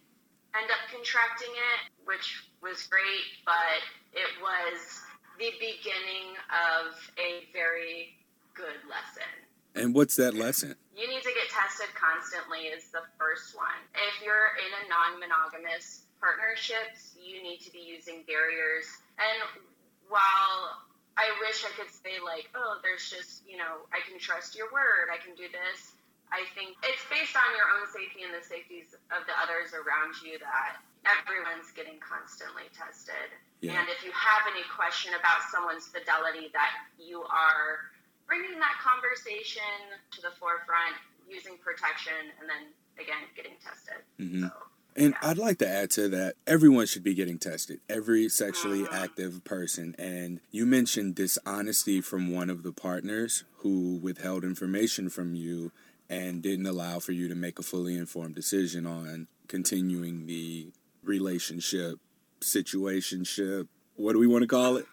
end 0.55 0.69
up 0.69 0.85
contracting 0.93 1.51
it, 1.51 1.81
which 2.05 2.47
was 2.61 2.85
great, 2.87 3.25
but 3.43 3.81
it 4.13 4.29
was 4.39 5.01
the 5.41 5.51
beginning 5.59 6.37
of 6.53 6.93
a 7.17 7.45
very 7.51 8.15
good 8.53 8.79
lesson. 8.89 9.29
And 9.77 9.93
what's 9.93 10.15
that 10.17 10.33
lesson? 10.33 10.73
You 10.97 11.05
need 11.05 11.21
to 11.21 11.33
get 11.33 11.49
tested 11.53 11.93
constantly 11.93 12.73
is 12.73 12.89
the 12.89 13.05
first 13.21 13.53
one. 13.53 13.77
If 13.93 14.25
you're 14.25 14.57
in 14.57 14.71
a 14.81 14.83
non-monogamous 14.89 16.09
partnerships, 16.17 17.13
you 17.21 17.41
need 17.45 17.61
to 17.61 17.69
be 17.69 17.85
using 17.85 18.25
barriers. 18.25 18.89
And 19.21 19.61
while 20.09 20.81
I 21.13 21.29
wish 21.45 21.61
I 21.61 21.69
could 21.77 21.93
say 21.93 22.17
like, 22.17 22.49
oh, 22.57 22.81
there's 22.81 23.05
just, 23.09 23.45
you 23.45 23.61
know, 23.61 23.85
I 23.93 24.01
can 24.09 24.17
trust 24.17 24.57
your 24.57 24.73
word, 24.73 25.13
I 25.13 25.21
can 25.21 25.37
do 25.37 25.45
this. 25.45 25.93
I 26.31 26.43
think 26.53 26.75
it's 26.83 27.03
based 27.07 27.35
on 27.39 27.49
your 27.55 27.71
own 27.79 27.87
safety 27.87 28.27
and 28.27 28.35
the 28.35 28.43
safeties 28.43 28.91
of 29.15 29.23
the 29.25 29.35
others 29.39 29.71
around 29.71 30.19
you 30.19 30.35
that 30.43 30.83
everyone's 31.07 31.71
getting 31.71 31.99
constantly 32.03 32.67
tested. 32.75 33.31
Yeah. 33.63 33.79
And 33.79 33.87
if 33.87 34.03
you 34.03 34.11
have 34.11 34.43
any 34.51 34.63
question 34.75 35.15
about 35.15 35.47
someone's 35.47 35.87
fidelity, 35.87 36.51
that 36.51 36.71
you 36.99 37.23
are 37.23 37.95
bringing 38.27 38.59
that 38.59 38.75
conversation 38.83 39.95
to 40.11 40.19
the 40.21 40.35
forefront, 40.35 40.99
using 41.25 41.55
protection, 41.63 42.35
and 42.39 42.45
then 42.45 42.75
again 42.99 43.23
getting 43.35 43.55
tested. 43.63 44.03
Mm-hmm. 44.19 44.51
So, 44.51 44.53
and. 44.95 45.15
I'd 45.21 45.37
like 45.37 45.59
to 45.59 45.67
add 45.67 45.91
to 45.91 46.09
that, 46.09 46.35
everyone 46.45 46.87
should 46.87 47.03
be 47.03 47.13
getting 47.13 47.37
tested, 47.39 47.79
every 47.87 48.29
sexually 48.29 48.83
mm-hmm. 48.83 48.93
active 48.93 49.43
person. 49.43 49.95
And 49.97 50.41
you 50.51 50.65
mentioned 50.65 51.15
dishonesty 51.15 52.01
from 52.01 52.33
one 52.33 52.49
of 52.49 52.63
the 52.63 52.73
partners 52.73 53.43
who 53.59 53.97
withheld 53.97 54.43
information 54.43 55.09
from 55.09 55.35
you 55.35 55.71
and 56.09 56.41
didn't 56.41 56.65
allow 56.65 56.99
for 56.99 57.11
you 57.11 57.27
to 57.27 57.35
make 57.35 57.59
a 57.59 57.63
fully 57.63 57.97
informed 57.97 58.35
decision 58.35 58.85
on 58.85 59.27
continuing 59.47 60.25
the 60.25 60.71
relationship, 61.03 61.99
situationship. 62.41 63.67
What 63.95 64.13
do 64.13 64.19
we 64.19 64.27
want 64.27 64.43
to 64.43 64.47
call 64.47 64.77
it? 64.77 64.85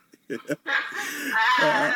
uh, 1.61 1.92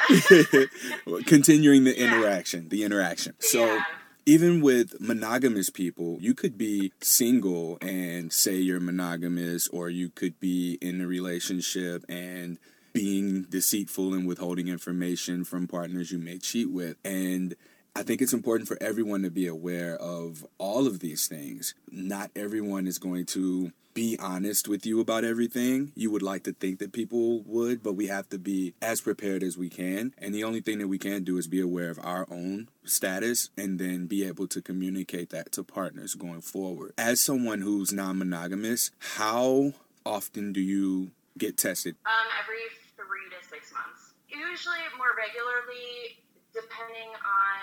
continuing 1.27 1.85
the 1.85 1.99
interaction, 1.99 2.69
the 2.69 2.85
interaction. 2.85 3.35
So 3.39 3.81
even 4.27 4.61
with 4.61 5.01
monogamous 5.01 5.71
people, 5.71 6.19
you 6.21 6.35
could 6.35 6.59
be 6.59 6.93
single 7.01 7.79
and 7.81 8.33
say 8.33 8.57
you're 8.57 8.81
monogamous, 8.81 9.69
or 9.69 9.89
you 9.89 10.11
could 10.11 10.39
be 10.39 10.77
in 10.83 11.01
a 11.01 11.07
relationship 11.07 12.05
and 12.11 12.59
being 12.93 13.45
deceitful 13.45 14.13
and 14.13 14.27
withholding 14.27 14.69
information 14.69 15.45
from 15.45 15.67
partners 15.67 16.13
you 16.13 16.19
may 16.19 16.37
cheat 16.37 16.71
with. 16.71 16.97
And 17.05 17.55
I 17.99 18.05
think 18.05 18.23
it's 18.23 18.33
important 18.33 18.69
for 18.69 18.79
everyone 18.81 19.23
to 19.23 19.31
be 19.31 19.49
aware 19.49 19.97
of 19.97 20.47
all 20.57 20.87
of 20.87 21.01
these 21.01 21.27
things. 21.27 21.75
Not 21.91 22.31
everyone 22.37 22.87
is 22.87 22.97
going 22.97 23.27
to 23.27 23.73
be 23.93 24.17
honest 24.21 24.69
with 24.69 24.87
you 24.87 25.01
about 25.01 25.25
everything. 25.25 25.91
You 25.97 26.13
would 26.13 26.23
like 26.23 26.45
to 26.45 26.53
think 26.53 26.79
that 26.79 26.93
people 26.93 27.41
would, 27.41 27.83
but 27.83 27.95
we 27.95 28.07
have 28.07 28.29
to 28.29 28.39
be 28.39 28.75
as 28.81 29.01
prepared 29.01 29.43
as 29.43 29.59
we 29.59 29.69
can. 29.69 30.15
And 30.17 30.33
the 30.33 30.45
only 30.45 30.61
thing 30.61 30.79
that 30.79 30.87
we 30.87 30.97
can 30.97 31.25
do 31.25 31.39
is 31.39 31.49
be 31.49 31.61
aware 31.61 31.91
of 31.91 31.99
our 32.01 32.25
own 32.31 32.69
status 32.85 33.51
and 33.59 33.81
then 33.81 34.07
be 34.07 34.25
able 34.25 34.47
to 34.47 34.63
communicate 34.63 35.31
that 35.31 35.51
to 35.51 35.65
partners 35.65 36.15
going 36.15 36.43
forward. 36.43 36.95
As 36.97 37.21
someone 37.21 37.63
who's 37.63 37.93
non 37.93 38.19
monogamous, 38.19 38.93
how 39.17 39.73
often 40.07 40.53
do 40.53 40.61
you 40.61 41.11
get 41.37 41.57
tested? 41.57 41.97
Um, 42.07 42.13
every 42.41 42.63
three 42.95 43.29
to 43.29 43.49
six 43.49 43.73
months. 43.73 44.13
Usually 44.29 44.79
more 44.97 45.17
regularly, 45.17 46.23
depending 46.55 47.11
on 47.13 47.63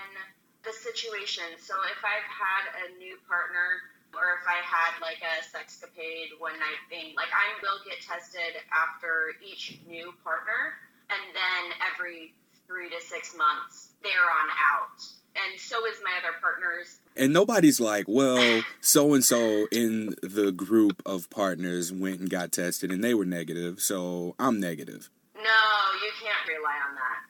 the 0.64 0.74
situation. 0.74 1.46
So 1.62 1.78
if 1.92 2.02
I've 2.02 2.30
had 2.30 2.64
a 2.86 2.98
new 2.98 3.18
partner 3.30 3.86
or 4.16 4.40
if 4.40 4.46
I 4.48 4.64
had 4.64 4.98
like 5.02 5.20
a 5.22 5.36
sexcapade 5.44 6.40
one 6.40 6.56
night 6.58 6.82
thing, 6.90 7.14
like 7.16 7.30
I 7.30 7.54
will 7.62 7.80
get 7.84 8.00
tested 8.02 8.56
after 8.72 9.36
each 9.44 9.80
new 9.88 10.14
partner, 10.24 10.80
and 11.12 11.22
then 11.36 11.64
every 11.94 12.34
three 12.68 12.90
to 12.90 13.00
six 13.04 13.36
months 13.38 13.94
they're 14.02 14.12
on 14.12 14.50
out, 14.74 15.04
and 15.36 15.60
so 15.60 15.86
is 15.86 16.00
my 16.04 16.12
other 16.18 16.36
partners. 16.42 17.00
And 17.16 17.32
nobody's 17.34 17.80
like, 17.80 18.06
well, 18.08 18.64
so 18.82 19.14
and 19.14 19.24
so 19.24 19.68
in 19.72 20.16
the 20.22 20.52
group 20.52 21.02
of 21.06 21.30
partners 21.30 21.92
went 21.92 22.20
and 22.20 22.30
got 22.30 22.52
tested 22.52 22.92
and 22.92 23.04
they 23.04 23.14
were 23.14 23.26
negative, 23.26 23.80
so 23.80 24.36
I'm 24.40 24.60
negative. 24.60 25.10
No, 25.36 25.62
you 26.02 26.12
can't 26.22 26.48
rely 26.48 26.76
on. 26.85 26.85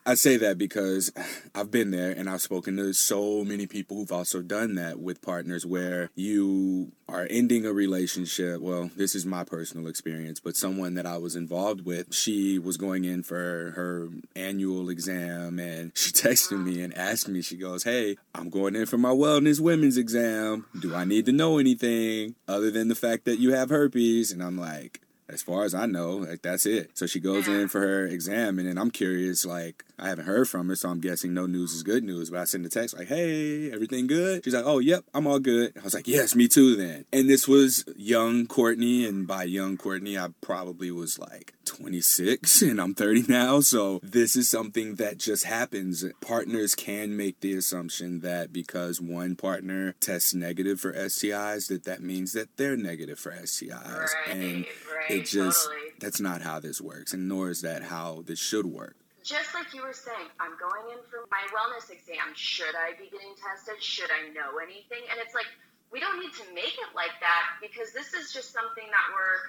I 0.08 0.14
say 0.14 0.36
that 0.36 0.56
because 0.56 1.10
I've 1.52 1.72
been 1.72 1.90
there 1.90 2.12
and 2.12 2.30
I've 2.30 2.40
spoken 2.40 2.76
to 2.76 2.92
so 2.92 3.42
many 3.42 3.66
people 3.66 3.96
who've 3.96 4.12
also 4.12 4.40
done 4.40 4.76
that 4.76 5.00
with 5.00 5.20
partners 5.20 5.66
where 5.66 6.10
you 6.14 6.92
are 7.08 7.26
ending 7.28 7.66
a 7.66 7.72
relationship. 7.72 8.60
Well, 8.60 8.92
this 8.94 9.16
is 9.16 9.26
my 9.26 9.42
personal 9.42 9.88
experience, 9.88 10.38
but 10.38 10.54
someone 10.54 10.94
that 10.94 11.06
I 11.06 11.18
was 11.18 11.34
involved 11.34 11.84
with, 11.84 12.14
she 12.14 12.56
was 12.56 12.76
going 12.76 13.04
in 13.04 13.24
for 13.24 13.72
her 13.74 14.08
annual 14.36 14.90
exam 14.90 15.58
and 15.58 15.90
she 15.96 16.12
texted 16.12 16.64
me 16.64 16.82
and 16.82 16.96
asked 16.96 17.28
me, 17.28 17.42
she 17.42 17.56
goes, 17.56 17.82
Hey, 17.82 18.16
I'm 18.32 18.48
going 18.48 18.76
in 18.76 18.86
for 18.86 18.98
my 18.98 19.10
wellness 19.10 19.58
women's 19.58 19.96
exam. 19.96 20.66
Do 20.78 20.94
I 20.94 21.04
need 21.04 21.26
to 21.26 21.32
know 21.32 21.58
anything 21.58 22.36
other 22.46 22.70
than 22.70 22.86
the 22.86 22.94
fact 22.94 23.24
that 23.24 23.40
you 23.40 23.54
have 23.54 23.70
herpes? 23.70 24.30
And 24.30 24.40
I'm 24.40 24.56
like, 24.56 25.00
as 25.28 25.42
far 25.42 25.64
as 25.64 25.74
I 25.74 25.86
know, 25.86 26.12
like 26.16 26.42
that's 26.42 26.66
it. 26.66 26.96
So 26.96 27.06
she 27.06 27.20
goes 27.20 27.48
in 27.48 27.68
for 27.68 27.80
her 27.80 28.06
exam, 28.06 28.58
and 28.58 28.68
then 28.68 28.78
I'm 28.78 28.90
curious, 28.90 29.44
like 29.44 29.84
I 29.98 30.08
haven't 30.08 30.26
heard 30.26 30.48
from 30.48 30.68
her, 30.68 30.76
so 30.76 30.88
I'm 30.88 31.00
guessing 31.00 31.34
no 31.34 31.46
news 31.46 31.72
is 31.72 31.82
good 31.82 32.04
news. 32.04 32.30
But 32.30 32.40
I 32.40 32.44
send 32.44 32.66
a 32.66 32.68
text 32.68 32.96
like, 32.96 33.08
"Hey, 33.08 33.70
everything 33.72 34.06
good?" 34.06 34.44
She's 34.44 34.54
like, 34.54 34.64
"Oh, 34.66 34.78
yep, 34.78 35.04
I'm 35.14 35.26
all 35.26 35.38
good." 35.38 35.72
I 35.78 35.82
was 35.82 35.94
like, 35.94 36.06
"Yes, 36.06 36.34
me 36.34 36.48
too." 36.48 36.76
Then, 36.76 37.06
and 37.12 37.28
this 37.28 37.48
was 37.48 37.84
young 37.96 38.46
Courtney, 38.46 39.04
and 39.06 39.26
by 39.26 39.44
young 39.44 39.76
Courtney, 39.76 40.18
I 40.18 40.28
probably 40.40 40.90
was 40.90 41.18
like 41.18 41.54
26, 41.64 42.62
and 42.62 42.80
I'm 42.80 42.94
30 42.94 43.24
now. 43.28 43.60
So 43.60 44.00
this 44.02 44.36
is 44.36 44.48
something 44.48 44.96
that 44.96 45.18
just 45.18 45.44
happens. 45.44 46.04
Partners 46.20 46.74
can 46.74 47.16
make 47.16 47.40
the 47.40 47.54
assumption 47.54 48.20
that 48.20 48.52
because 48.52 49.00
one 49.00 49.34
partner 49.34 49.94
tests 50.00 50.34
negative 50.34 50.80
for 50.80 50.92
STIs, 50.92 51.68
that 51.68 51.84
that 51.84 52.02
means 52.02 52.32
that 52.32 52.56
they're 52.56 52.76
negative 52.76 53.18
for 53.18 53.32
STIs, 53.32 54.10
right, 54.26 54.36
and 54.36 54.66
right, 55.08 55.20
it 55.20 55.26
just 55.26 55.66
totally. 55.66 55.90
that's 56.00 56.20
not 56.20 56.42
how 56.42 56.60
this 56.60 56.80
works, 56.80 57.12
and 57.12 57.28
nor 57.28 57.50
is 57.50 57.62
that 57.62 57.82
how 57.82 58.22
this 58.26 58.38
should 58.38 58.66
work. 58.66 58.96
Just 59.22 59.54
like 59.54 59.74
you 59.74 59.82
were 59.82 59.92
saying, 59.92 60.30
I'm 60.38 60.54
going 60.54 60.94
in 60.94 61.02
for 61.10 61.26
my 61.34 61.42
wellness 61.50 61.90
exam. 61.90 62.30
Should 62.34 62.78
I 62.78 62.94
be 62.94 63.10
getting 63.10 63.34
tested? 63.34 63.82
Should 63.82 64.10
I 64.14 64.30
know 64.30 64.62
anything? 64.62 65.02
And 65.10 65.18
it's 65.18 65.34
like 65.34 65.50
we 65.90 65.98
don't 65.98 66.18
need 66.18 66.32
to 66.34 66.46
make 66.54 66.78
it 66.78 66.90
like 66.94 67.14
that 67.20 67.58
because 67.62 67.92
this 67.92 68.14
is 68.14 68.32
just 68.32 68.52
something 68.52 68.86
that 68.86 69.06
we're 69.14 69.42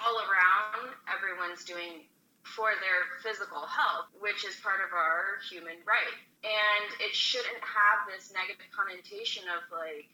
all 0.00 0.16
around. 0.20 0.96
Everyone's 1.08 1.64
doing 1.64 2.04
for 2.42 2.74
their 2.82 3.06
physical 3.22 3.62
health, 3.64 4.10
which 4.18 4.44
is 4.44 4.58
part 4.60 4.82
of 4.82 4.90
our 4.92 5.38
human 5.48 5.78
right. 5.86 6.18
And 6.42 6.86
it 7.00 7.14
shouldn't 7.14 7.62
have 7.62 8.04
this 8.10 8.34
negative 8.34 8.66
connotation 8.74 9.46
of 9.46 9.62
like, 9.70 10.10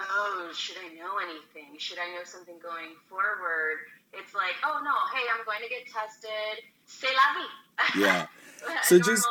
oh, 0.00 0.50
should 0.54 0.80
I 0.80 0.94
know 0.96 1.20
anything? 1.20 1.76
Should 1.76 1.98
I 1.98 2.08
know 2.16 2.24
something 2.24 2.56
going 2.62 2.96
forward? 3.10 3.84
It's 4.12 4.34
like, 4.34 4.56
oh 4.64 4.80
no, 4.82 4.94
hey, 5.14 5.26
I'm 5.28 5.44
going 5.44 5.62
to 5.62 5.68
get 5.68 5.86
tested. 5.86 6.64
C'est 6.86 7.12
la 7.12 7.28
vie. 7.36 8.00
Yeah. 8.00 8.26
so 8.82 8.98
just 8.98 9.26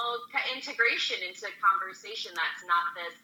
integration 0.56 1.18
into 1.28 1.48
conversation 1.62 2.32
that's 2.36 2.66
not 2.68 2.96
this 2.96 3.20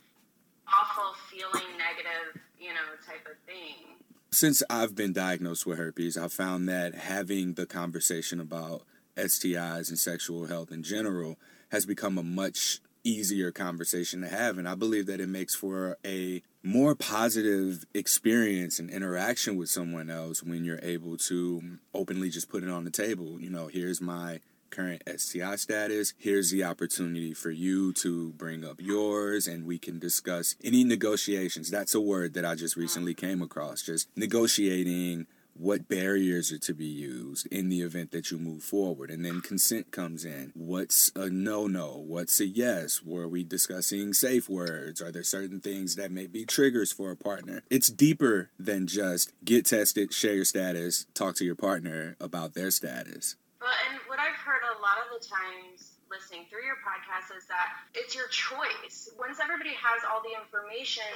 awful 0.68 1.14
feeling 1.30 1.78
negative, 1.78 2.42
you 2.60 2.70
know, 2.70 2.96
type 3.06 3.26
of 3.26 3.38
thing. 3.46 3.98
Since 4.32 4.64
I've 4.70 4.96
been 4.96 5.14
diagnosed 5.14 5.66
with 5.66 5.78
herpes, 5.78 6.18
I've 6.18 6.34
found 6.34 6.68
that 6.70 6.96
having 6.96 7.54
the 7.54 7.66
conversation 7.66 8.40
about 8.40 8.84
STIs 9.16 9.90
and 9.90 10.00
sexual 10.00 10.48
health 10.48 10.72
in 10.72 10.82
general 10.84 11.38
has 11.72 11.86
become 11.86 12.18
a 12.18 12.24
much 12.24 12.82
easier 13.04 13.52
conversation 13.52 14.22
to 14.22 14.28
have. 14.28 14.58
And 14.58 14.68
I 14.68 14.76
believe 14.76 15.06
that 15.08 15.20
it 15.20 15.30
makes 15.30 15.56
for 15.56 15.98
a 16.06 16.42
more 16.64 16.96
positive 16.96 17.86
experience 17.94 18.80
and 18.80 18.90
interaction 18.90 19.58
with 19.58 19.70
someone 19.70 20.10
else 20.10 20.42
when 20.42 20.64
you're 20.64 20.80
able 20.82 21.18
to 21.18 21.78
openly 21.94 22.30
just 22.30 22.50
put 22.50 22.64
it 22.64 22.70
on 22.70 22.86
the 22.86 22.92
table. 22.92 23.40
You 23.40 23.50
know, 23.50 23.68
here's 23.68 24.02
my 24.02 24.40
current 24.70 25.04
STI 25.08 25.56
status. 25.56 26.14
Here's 26.18 26.50
the 26.50 26.64
opportunity 26.64 27.34
for 27.34 27.52
you 27.52 27.94
to 27.94 28.32
bring 28.32 28.66
up 28.66 28.78
yours 28.80 29.48
and 29.48 29.66
we 29.66 29.78
can 29.78 30.00
discuss 30.00 30.56
any 30.64 30.84
negotiations. 30.84 31.70
That's 31.70 31.94
a 31.94 32.02
word 32.02 32.34
that 32.34 32.46
I 32.46 32.56
just 32.56 32.76
recently 32.76 33.14
came 33.14 33.42
across. 33.42 33.84
Just 33.84 34.10
negotiating 34.18 35.28
what 35.56 35.88
barriers 35.88 36.52
are 36.52 36.60
to 36.60 36.74
be 36.74 36.86
used 36.86 37.48
in 37.48 37.70
the 37.70 37.82
event 37.82 38.12
that 38.12 38.32
you 38.32 38.38
move 38.38 38.64
forward. 38.64 39.10
And 39.10 39.24
then 39.24 39.42
consent 39.42 39.92
comes 39.92 40.26
in. 40.26 40.52
What's 40.56 41.12
a 41.16 41.30
no 41.30 41.68
no? 41.68 42.04
What's 42.06 42.40
a 42.40 42.46
yes? 42.46 43.04
Were 43.04 43.28
we 43.28 43.44
discussing 43.44 44.14
safe 44.14 44.50
words? 44.50 45.02
Are 45.02 45.12
there 45.12 45.24
certain 45.24 45.60
things 45.60 45.96
that 45.96 46.12
may 46.12 46.28
be 46.28 46.46
triggers 46.46 46.92
for 46.92 47.12
a 47.12 47.16
partner? 47.16 47.64
It's 47.70 47.88
deeper 47.88 48.50
than 48.58 48.88
just 48.88 49.34
get 49.44 49.66
tested, 49.66 50.14
share 50.14 50.36
your 50.36 50.46
status, 50.46 51.06
talk 51.14 51.36
to 51.36 51.46
your 51.46 51.56
partner 51.56 52.16
about 52.20 52.54
their 52.54 52.72
status. 52.72 53.36
Well, 53.62 53.72
and 53.90 54.00
what 54.08 54.20
I've 54.20 54.36
heard 54.36 54.62
a 54.64 54.82
lot 54.82 54.98
of 55.06 55.22
the 55.22 55.28
times 55.28 55.94
listening 56.12 56.46
through 56.50 56.66
your 56.66 56.78
podcast 56.86 57.36
is 57.36 57.46
that 57.48 57.74
it's 57.96 58.14
your 58.14 58.28
choice. 58.28 59.10
Once 59.18 59.40
everybody 59.42 59.74
has 59.74 60.04
all 60.06 60.22
the 60.22 60.36
information, 60.38 61.10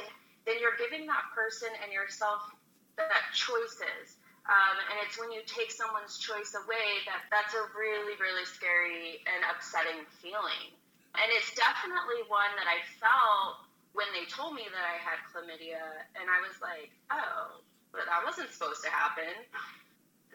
then 0.45 0.55
you're 0.61 0.77
giving 0.79 1.05
that 1.07 1.27
person 1.35 1.69
and 1.83 1.91
yourself 1.91 2.41
that 2.97 3.29
choices. 3.33 4.17
Um, 4.47 4.75
and 4.87 4.95
it's 5.03 5.19
when 5.19 5.35
you 5.35 5.43
take 5.43 5.75
someone's 5.75 6.23
choice 6.23 6.55
away 6.55 7.03
that 7.03 7.27
that's 7.27 7.51
a 7.51 7.63
really, 7.75 8.15
really 8.15 8.47
scary 8.47 9.19
and 9.27 9.43
upsetting 9.51 10.07
feeling. 10.23 10.71
And 11.19 11.27
it's 11.35 11.51
definitely 11.51 12.23
one 12.31 12.51
that 12.55 12.67
I 12.67 12.79
felt 12.95 13.67
when 13.91 14.07
they 14.13 14.23
told 14.29 14.53
me 14.53 14.63
that 14.69 14.85
I 14.85 15.01
had 15.01 15.17
chlamydia, 15.33 15.81
and 16.13 16.29
I 16.29 16.37
was 16.45 16.53
like, 16.61 16.93
oh, 17.09 17.65
but 17.89 18.05
that 18.05 18.21
wasn't 18.21 18.53
supposed 18.53 18.85
to 18.85 18.93
happen. 18.93 19.33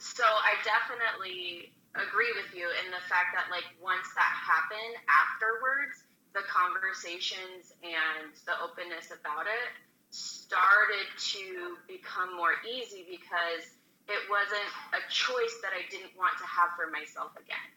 So 0.03 0.27
I 0.27 0.59
definitely 0.67 1.71
agree 1.95 2.35
with 2.35 2.51
you 2.51 2.67
in 2.83 2.91
the 2.91 2.99
fact 3.07 3.39
that, 3.39 3.55
like, 3.55 3.65
once 3.79 4.11
that 4.19 4.35
happened 4.35 4.99
afterwards, 5.07 6.03
the 6.35 6.43
conversations 6.51 7.71
and 7.87 8.35
the 8.49 8.59
openness 8.59 9.15
about 9.15 9.47
it 9.47 9.71
started 10.11 11.07
to 11.17 11.79
become 11.87 12.35
more 12.35 12.59
easy 12.67 13.07
because 13.07 13.79
it 14.11 14.23
wasn't 14.27 14.71
a 14.97 15.03
choice 15.11 15.57
that 15.63 15.75
I 15.75 15.87
didn't 15.91 16.15
want 16.19 16.35
to 16.43 16.47
have 16.47 16.75
for 16.75 16.91
myself 16.91 17.35
again. 17.39 17.69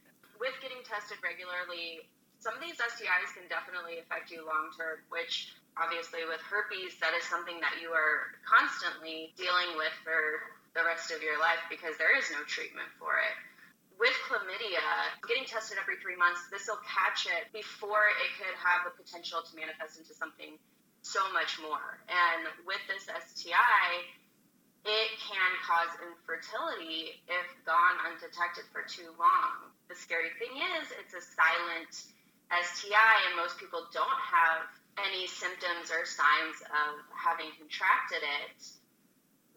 With 0.42 0.58
getting 0.60 0.82
tested 0.84 1.22
regularly, 1.22 2.06
some 2.42 2.58
of 2.58 2.62
these 2.62 2.78
STIs 2.78 3.32
can 3.34 3.48
definitely 3.50 4.02
affect 4.02 4.30
you 4.30 4.46
long 4.46 4.70
term, 4.76 5.02
which 5.10 5.54
obviously 5.78 6.24
with 6.28 6.42
herpes, 6.44 6.98
that 7.00 7.16
is 7.16 7.24
something 7.28 7.60
that 7.64 7.80
you 7.82 7.92
are 7.92 8.36
constantly 8.44 9.34
dealing 9.36 9.76
with 9.80 9.94
for 10.04 10.44
the 10.76 10.84
rest 10.84 11.12
of 11.12 11.24
your 11.24 11.40
life 11.40 11.62
because 11.72 11.96
there 11.98 12.14
is 12.16 12.28
no 12.36 12.44
treatment 12.46 12.88
for 13.00 13.16
it. 13.18 13.36
With 13.96 14.16
chlamydia, 14.28 14.84
getting 15.24 15.48
tested 15.48 15.80
every 15.80 15.96
three 16.04 16.20
months, 16.20 16.52
this 16.52 16.68
will 16.68 16.84
catch 16.84 17.32
it 17.32 17.48
before 17.56 18.12
it 18.12 18.30
could 18.36 18.52
have 18.60 18.84
the 18.84 18.92
potential 18.92 19.40
to 19.40 19.52
manifest 19.56 19.96
into 19.96 20.12
something 20.12 20.60
so 21.00 21.24
much 21.32 21.56
more. 21.64 22.04
And 22.12 22.44
with 22.68 22.84
this 22.92 23.08
STI, 23.08 24.04
it 24.86 25.10
can 25.18 25.52
cause 25.66 25.90
infertility 25.98 27.18
if 27.26 27.46
gone 27.66 27.98
undetected 28.06 28.70
for 28.70 28.86
too 28.86 29.10
long. 29.18 29.74
The 29.90 29.98
scary 29.98 30.30
thing 30.38 30.54
is, 30.78 30.94
it's 31.02 31.18
a 31.18 31.24
silent 31.26 31.94
STI, 32.54 33.16
and 33.30 33.34
most 33.34 33.58
people 33.58 33.90
don't 33.90 34.22
have 34.22 34.70
any 35.02 35.26
symptoms 35.26 35.90
or 35.90 36.06
signs 36.06 36.62
of 36.70 37.02
having 37.12 37.50
contracted 37.58 38.22
it, 38.22 38.62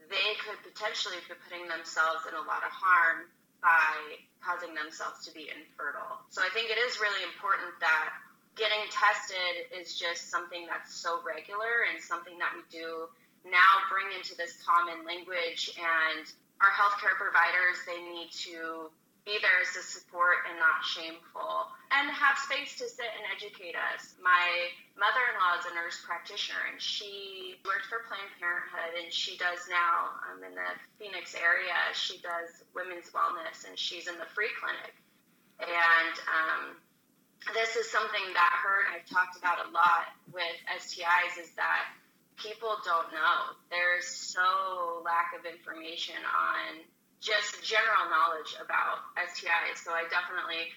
they 0.08 0.32
could 0.40 0.56
potentially 0.64 1.20
be 1.28 1.36
putting 1.44 1.68
themselves 1.68 2.24
in 2.24 2.32
a 2.32 2.44
lot 2.48 2.64
of 2.64 2.72
harm 2.72 3.28
by 3.60 4.24
causing 4.40 4.72
themselves 4.72 5.28
to 5.28 5.30
be 5.36 5.52
infertile. 5.52 6.24
So 6.32 6.40
I 6.40 6.48
think 6.56 6.72
it 6.72 6.80
is 6.80 6.96
really 6.98 7.20
important 7.28 7.76
that 7.84 8.16
getting 8.56 8.80
tested 8.90 9.68
is 9.70 9.94
just 9.94 10.32
something 10.32 10.66
that's 10.66 10.96
so 10.96 11.20
regular 11.22 11.86
and 11.92 12.00
something 12.00 12.34
that 12.40 12.50
we 12.56 12.64
do 12.72 13.06
now 13.50 13.84
bring 13.88 14.08
into 14.16 14.36
this 14.36 14.56
common 14.62 15.04
language 15.04 15.72
and 15.76 16.24
our 16.60 16.72
healthcare 16.74 17.14
providers 17.14 17.78
they 17.86 18.00
need 18.02 18.30
to 18.32 18.90
be 19.28 19.36
there 19.44 19.60
as 19.60 19.76
a 19.76 19.84
support 19.84 20.48
and 20.48 20.56
not 20.56 20.80
shameful, 20.80 21.68
and 21.92 22.08
have 22.08 22.40
space 22.40 22.80
to 22.80 22.88
sit 22.88 23.12
and 23.12 23.28
educate 23.28 23.76
us. 23.76 24.16
My 24.24 24.72
mother 24.96 25.20
in 25.28 25.36
law 25.36 25.60
is 25.60 25.68
a 25.68 25.76
nurse 25.76 26.00
practitioner, 26.00 26.64
and 26.72 26.80
she 26.80 27.60
worked 27.60 27.92
for 27.92 28.08
Planned 28.08 28.32
Parenthood, 28.40 28.96
and 28.96 29.12
she 29.12 29.36
does 29.36 29.68
now 29.68 30.16
um, 30.32 30.40
in 30.40 30.56
the 30.56 30.72
Phoenix 30.96 31.36
area. 31.36 31.76
She 31.92 32.16
does 32.24 32.64
women's 32.72 33.12
wellness, 33.12 33.68
and 33.68 33.76
she's 33.76 34.08
in 34.08 34.16
the 34.16 34.24
free 34.32 34.48
clinic. 34.56 34.96
And 35.60 36.14
um, 36.24 36.80
this 37.52 37.76
is 37.76 37.84
something 37.92 38.32
that 38.32 38.52
her 38.64 38.88
and 38.88 38.96
I've 38.96 39.08
talked 39.12 39.36
about 39.36 39.60
a 39.60 39.68
lot 39.76 40.08
with 40.32 40.56
STIs 40.72 41.36
is 41.36 41.52
that 41.60 41.84
people 42.38 42.78
don't 42.84 43.10
know. 43.12 43.58
There's 43.70 44.06
so 44.06 45.02
lack 45.04 45.34
of 45.38 45.44
information 45.44 46.18
on 46.22 46.82
just 47.20 47.62
general 47.62 48.06
knowledge 48.10 48.54
about 48.62 49.02
STIs. 49.18 49.82
So 49.82 49.90
I 49.90 50.06
definitely 50.06 50.70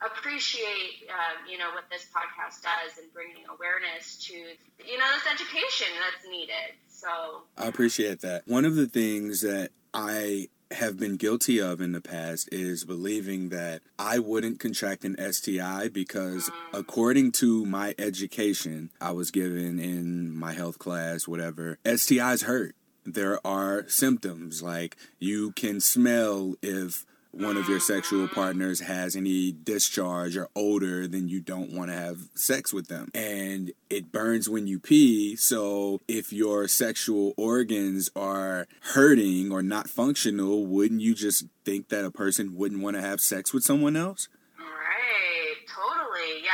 appreciate 0.00 1.08
uh, 1.08 1.36
you 1.50 1.58
know 1.58 1.70
what 1.74 1.84
this 1.90 2.06
podcast 2.08 2.62
does 2.64 2.96
and 2.96 3.12
bringing 3.12 3.44
awareness 3.52 4.16
to 4.16 4.32
you 4.32 4.98
know 4.98 5.04
this 5.16 5.32
education 5.32 5.88
that's 6.00 6.28
needed. 6.28 6.76
So 6.88 7.08
I 7.56 7.66
appreciate 7.66 8.20
that. 8.20 8.46
One 8.46 8.64
of 8.64 8.76
the 8.76 8.86
things 8.86 9.40
that 9.42 9.70
I 9.92 10.48
have 10.72 10.98
been 10.98 11.16
guilty 11.16 11.60
of 11.60 11.80
in 11.80 11.92
the 11.92 12.00
past 12.00 12.48
is 12.52 12.84
believing 12.84 13.48
that 13.48 13.82
I 13.98 14.18
wouldn't 14.18 14.60
contract 14.60 15.04
an 15.04 15.16
STI 15.32 15.88
because, 15.88 16.50
according 16.72 17.32
to 17.32 17.66
my 17.66 17.94
education 17.98 18.90
I 19.00 19.12
was 19.12 19.30
given 19.30 19.78
in 19.78 20.34
my 20.34 20.52
health 20.52 20.78
class, 20.78 21.26
whatever, 21.26 21.78
STIs 21.84 22.44
hurt. 22.44 22.74
There 23.04 23.44
are 23.46 23.88
symptoms 23.88 24.62
like 24.62 24.96
you 25.18 25.52
can 25.52 25.80
smell 25.80 26.54
if 26.62 27.04
one 27.32 27.56
of 27.56 27.68
your 27.68 27.80
sexual 27.80 28.26
partners 28.28 28.80
has 28.80 29.14
any 29.14 29.52
discharge 29.52 30.36
or 30.36 30.48
odor, 30.56 31.06
then 31.06 31.28
you 31.28 31.40
don't 31.40 31.72
want 31.72 31.90
to 31.90 31.96
have 31.96 32.18
sex 32.34 32.72
with 32.72 32.88
them. 32.88 33.08
And 33.14 33.72
it 33.88 34.10
burns 34.10 34.48
when 34.48 34.66
you 34.66 34.78
pee. 34.80 35.36
So 35.36 36.00
if 36.08 36.32
your 36.32 36.66
sexual 36.68 37.34
organs 37.36 38.10
are 38.16 38.66
hurting 38.94 39.52
or 39.52 39.62
not 39.62 39.88
functional, 39.88 40.66
wouldn't 40.66 41.00
you 41.00 41.14
just 41.14 41.44
think 41.64 41.88
that 41.88 42.04
a 42.04 42.10
person 42.10 42.56
wouldn't 42.56 42.82
want 42.82 42.96
to 42.96 43.02
have 43.02 43.20
sex 43.20 43.52
with 43.52 43.62
someone 43.62 43.96
else? 43.96 44.28
Right, 44.58 45.54
totally. 45.68 46.42
Yeah. 46.42 46.50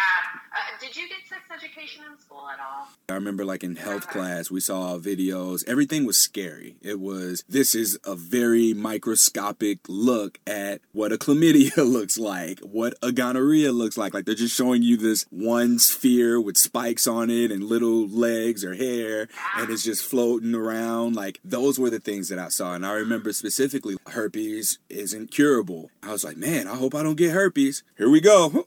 Uh, 0.54 0.78
did 0.80 0.96
you 0.96 1.08
get 1.08 1.25
education 1.56 2.02
in 2.10 2.18
school 2.18 2.48
at 2.48 2.58
all? 2.60 2.88
I 3.08 3.14
remember, 3.14 3.44
like 3.44 3.64
in 3.64 3.76
health 3.76 4.04
okay. 4.04 4.12
class, 4.12 4.50
we 4.50 4.60
saw 4.60 4.98
videos. 4.98 5.66
Everything 5.66 6.04
was 6.04 6.18
scary. 6.18 6.76
It 6.82 7.00
was 7.00 7.44
this 7.48 7.74
is 7.74 7.98
a 8.04 8.14
very 8.14 8.74
microscopic 8.74 9.78
look 9.88 10.38
at 10.46 10.80
what 10.92 11.12
a 11.12 11.18
chlamydia 11.18 11.76
looks 11.92 12.18
like, 12.18 12.60
what 12.60 12.94
a 13.02 13.12
gonorrhea 13.12 13.72
looks 13.72 13.96
like. 13.96 14.14
Like 14.14 14.24
they're 14.24 14.34
just 14.34 14.56
showing 14.56 14.82
you 14.82 14.96
this 14.96 15.26
one 15.30 15.78
sphere 15.78 16.40
with 16.40 16.56
spikes 16.56 17.06
on 17.06 17.30
it 17.30 17.50
and 17.50 17.64
little 17.64 18.06
legs 18.08 18.64
or 18.64 18.74
hair, 18.74 19.28
yeah. 19.32 19.62
and 19.62 19.70
it's 19.70 19.84
just 19.84 20.04
floating 20.04 20.54
around. 20.54 21.16
Like 21.16 21.40
those 21.44 21.78
were 21.78 21.90
the 21.90 22.00
things 22.00 22.28
that 22.28 22.38
I 22.38 22.48
saw, 22.48 22.74
and 22.74 22.84
I 22.84 22.92
remember 22.92 23.32
specifically 23.32 23.96
herpes 24.08 24.78
isn't 24.88 25.30
curable. 25.30 25.90
I 26.02 26.12
was 26.12 26.24
like, 26.24 26.36
man, 26.36 26.68
I 26.68 26.76
hope 26.76 26.94
I 26.94 27.02
don't 27.02 27.16
get 27.16 27.32
herpes. 27.32 27.82
Here 27.96 28.10
we 28.10 28.20
go. 28.20 28.64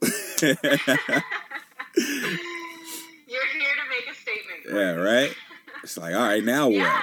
You're 3.30 3.46
here 3.52 3.74
to 3.76 3.86
make 3.88 4.06
a 4.10 4.14
statement. 4.14 4.59
Yeah, 4.70 4.94
right? 4.96 5.34
It's 5.82 5.96
like, 5.96 6.14
all 6.14 6.26
right, 6.26 6.44
now 6.44 6.68
what? 6.68 6.76
Yeah. 6.76 7.02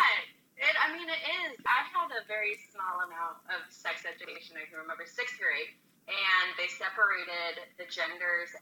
It, 0.58 0.74
I 0.78 0.94
mean, 0.96 1.08
it 1.10 1.22
is. 1.46 1.60
I 1.66 1.86
had 1.92 2.10
a 2.16 2.26
very 2.26 2.58
small 2.74 3.04
amount 3.06 3.44
of 3.52 3.62
sex 3.70 4.08
education. 4.08 4.58
I 4.58 4.66
can 4.70 4.82
remember 4.82 5.06
sixth 5.06 5.38
grade, 5.38 5.76
and 6.10 6.48
they 6.58 6.72
separated 6.72 7.62
the 7.78 7.86
genders, 7.90 8.54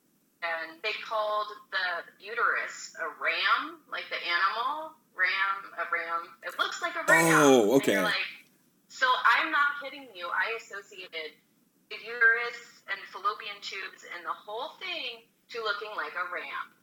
and 0.43 0.81
they 0.83 0.95
called 1.03 1.47
the 1.71 2.03
uterus 2.19 2.95
a 2.99 3.07
ram, 3.21 3.79
like 3.87 4.07
the 4.11 4.19
animal 4.19 4.97
ram, 5.15 5.71
a 5.79 5.85
ram. 5.87 6.27
It 6.43 6.57
looks 6.59 6.81
like 6.83 6.95
a 6.99 7.05
ram. 7.07 7.31
Oh, 7.39 7.75
okay. 7.79 7.99
like, 8.01 8.27
so 8.87 9.07
I'm 9.23 9.51
not 9.51 9.79
kidding 9.81 10.07
you. 10.13 10.27
I 10.27 10.55
associated 10.59 11.35
the 11.89 11.97
uterus 12.01 12.59
and 12.91 12.99
fallopian 13.09 13.57
tubes 13.61 14.03
and 14.13 14.25
the 14.25 14.35
whole 14.35 14.75
thing 14.77 15.25
to 15.49 15.57
looking 15.63 15.93
like 15.95 16.13
a 16.13 16.25
ram. 16.33 16.75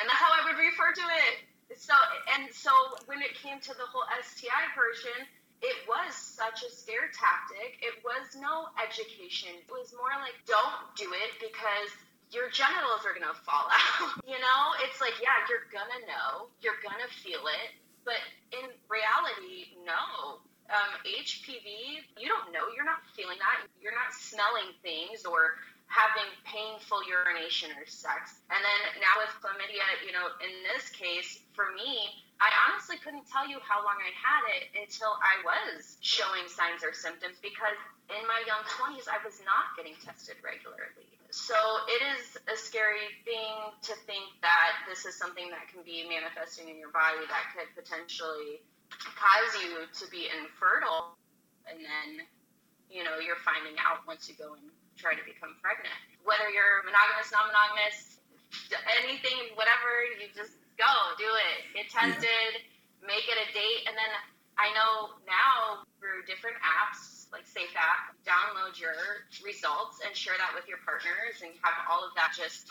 And 0.00 0.08
how 0.08 0.32
I 0.32 0.40
would 0.48 0.56
refer 0.56 0.92
to 0.96 1.06
it. 1.28 1.34
So 1.76 1.94
and 2.34 2.48
so 2.50 2.72
when 3.06 3.20
it 3.22 3.36
came 3.36 3.60
to 3.60 3.72
the 3.76 3.86
whole 3.92 4.04
STI 4.24 4.72
version, 4.74 5.28
it 5.62 5.76
was 5.86 6.16
such 6.16 6.64
a 6.64 6.70
scare 6.72 7.12
tactic. 7.12 7.78
It 7.84 8.00
was 8.02 8.34
no 8.40 8.72
education. 8.80 9.52
It 9.60 9.68
was 9.70 9.92
more 9.92 10.16
like 10.18 10.34
don't 10.48 10.88
do 10.96 11.06
it 11.12 11.36
because 11.38 11.92
your 12.32 12.48
genitals 12.50 13.04
are 13.04 13.12
gonna 13.12 13.36
fall 13.44 13.68
out. 13.76 14.18
you 14.24 14.40
know, 14.40 14.62
it's 14.82 14.98
like 15.04 15.14
yeah, 15.20 15.44
you're 15.52 15.68
gonna 15.68 16.00
know, 16.08 16.48
you're 16.64 16.80
gonna 16.82 17.10
feel 17.22 17.44
it, 17.46 17.76
but 18.08 18.18
in 18.56 18.66
reality, 18.88 19.76
no. 19.84 20.40
Um, 20.70 21.02
HPV, 21.02 21.66
you 22.14 22.30
don't 22.30 22.54
know. 22.54 22.70
You're 22.78 22.86
not 22.86 23.02
feeling 23.18 23.42
that. 23.42 23.66
You're 23.82 23.90
not 23.90 24.14
smelling 24.14 24.70
things 24.86 25.26
or 25.26 25.58
having 25.90 26.30
painful 26.46 27.02
urination 27.02 27.74
or 27.74 27.82
sex. 27.82 28.38
And 28.46 28.62
then 28.62 28.80
now 29.02 29.18
with 29.18 29.34
chlamydia, 29.42 29.82
you 30.06 30.14
know, 30.14 30.30
in 30.38 30.54
this 30.70 30.86
case, 30.94 31.42
for 31.50 31.74
me, 31.74 32.06
I 32.38 32.48
honestly 32.64 32.96
couldn't 33.02 33.26
tell 33.26 33.44
you 33.44 33.58
how 33.60 33.82
long 33.82 33.98
I 33.98 34.14
had 34.14 34.42
it 34.54 34.70
until 34.78 35.18
I 35.18 35.42
was 35.42 35.98
showing 36.00 36.46
signs 36.46 36.86
or 36.86 36.94
symptoms 36.94 37.42
because 37.42 37.74
in 38.06 38.22
my 38.30 38.38
young 38.46 38.62
20s, 38.80 39.10
I 39.10 39.18
was 39.26 39.42
not 39.42 39.74
getting 39.74 39.98
tested 39.98 40.38
regularly. 40.40 41.10
So 41.34 41.58
it 41.90 42.02
is 42.16 42.38
a 42.46 42.56
scary 42.56 43.10
thing 43.26 43.74
to 43.90 43.92
think 44.06 44.24
that 44.46 44.86
this 44.86 45.04
is 45.04 45.18
something 45.18 45.50
that 45.50 45.66
can 45.74 45.82
be 45.82 46.06
manifesting 46.06 46.70
in 46.70 46.78
your 46.78 46.94
body 46.94 47.22
that 47.26 47.50
could 47.50 47.70
potentially 47.74 48.62
cause 49.18 49.52
you 49.58 49.90
to 49.90 50.04
be 50.10 50.30
infertile. 50.30 51.18
And 51.66 51.82
then, 51.82 52.26
you 52.90 53.02
know, 53.02 53.18
you're 53.18 53.42
finding 53.42 53.74
out 53.82 54.06
once 54.06 54.30
you 54.30 54.34
go 54.38 54.54
and 54.54 54.70
try 55.00 55.16
to 55.16 55.24
become 55.24 55.56
pregnant. 55.64 55.96
Whether 56.22 56.52
you're 56.52 56.84
monogamous, 56.84 57.32
non 57.32 57.48
monogamous, 57.48 58.20
anything, 59.00 59.56
whatever, 59.56 60.04
you 60.20 60.28
just 60.36 60.60
go, 60.76 60.92
do 61.16 61.26
it. 61.26 61.56
Get 61.72 61.88
tested, 61.88 62.52
yeah. 62.52 63.08
make 63.08 63.24
it 63.24 63.40
a 63.40 63.48
date. 63.56 63.88
And 63.88 63.96
then 63.96 64.12
I 64.60 64.68
know 64.76 65.16
now 65.24 65.88
through 65.96 66.28
different 66.28 66.60
apps 66.60 67.32
like 67.32 67.46
Safe 67.48 67.72
App, 67.78 68.12
download 68.26 68.76
your 68.76 69.24
results 69.40 70.02
and 70.04 70.12
share 70.12 70.34
that 70.36 70.52
with 70.52 70.68
your 70.68 70.82
partners 70.84 71.40
and 71.40 71.54
have 71.62 71.86
all 71.88 72.04
of 72.04 72.12
that 72.18 72.34
just 72.36 72.68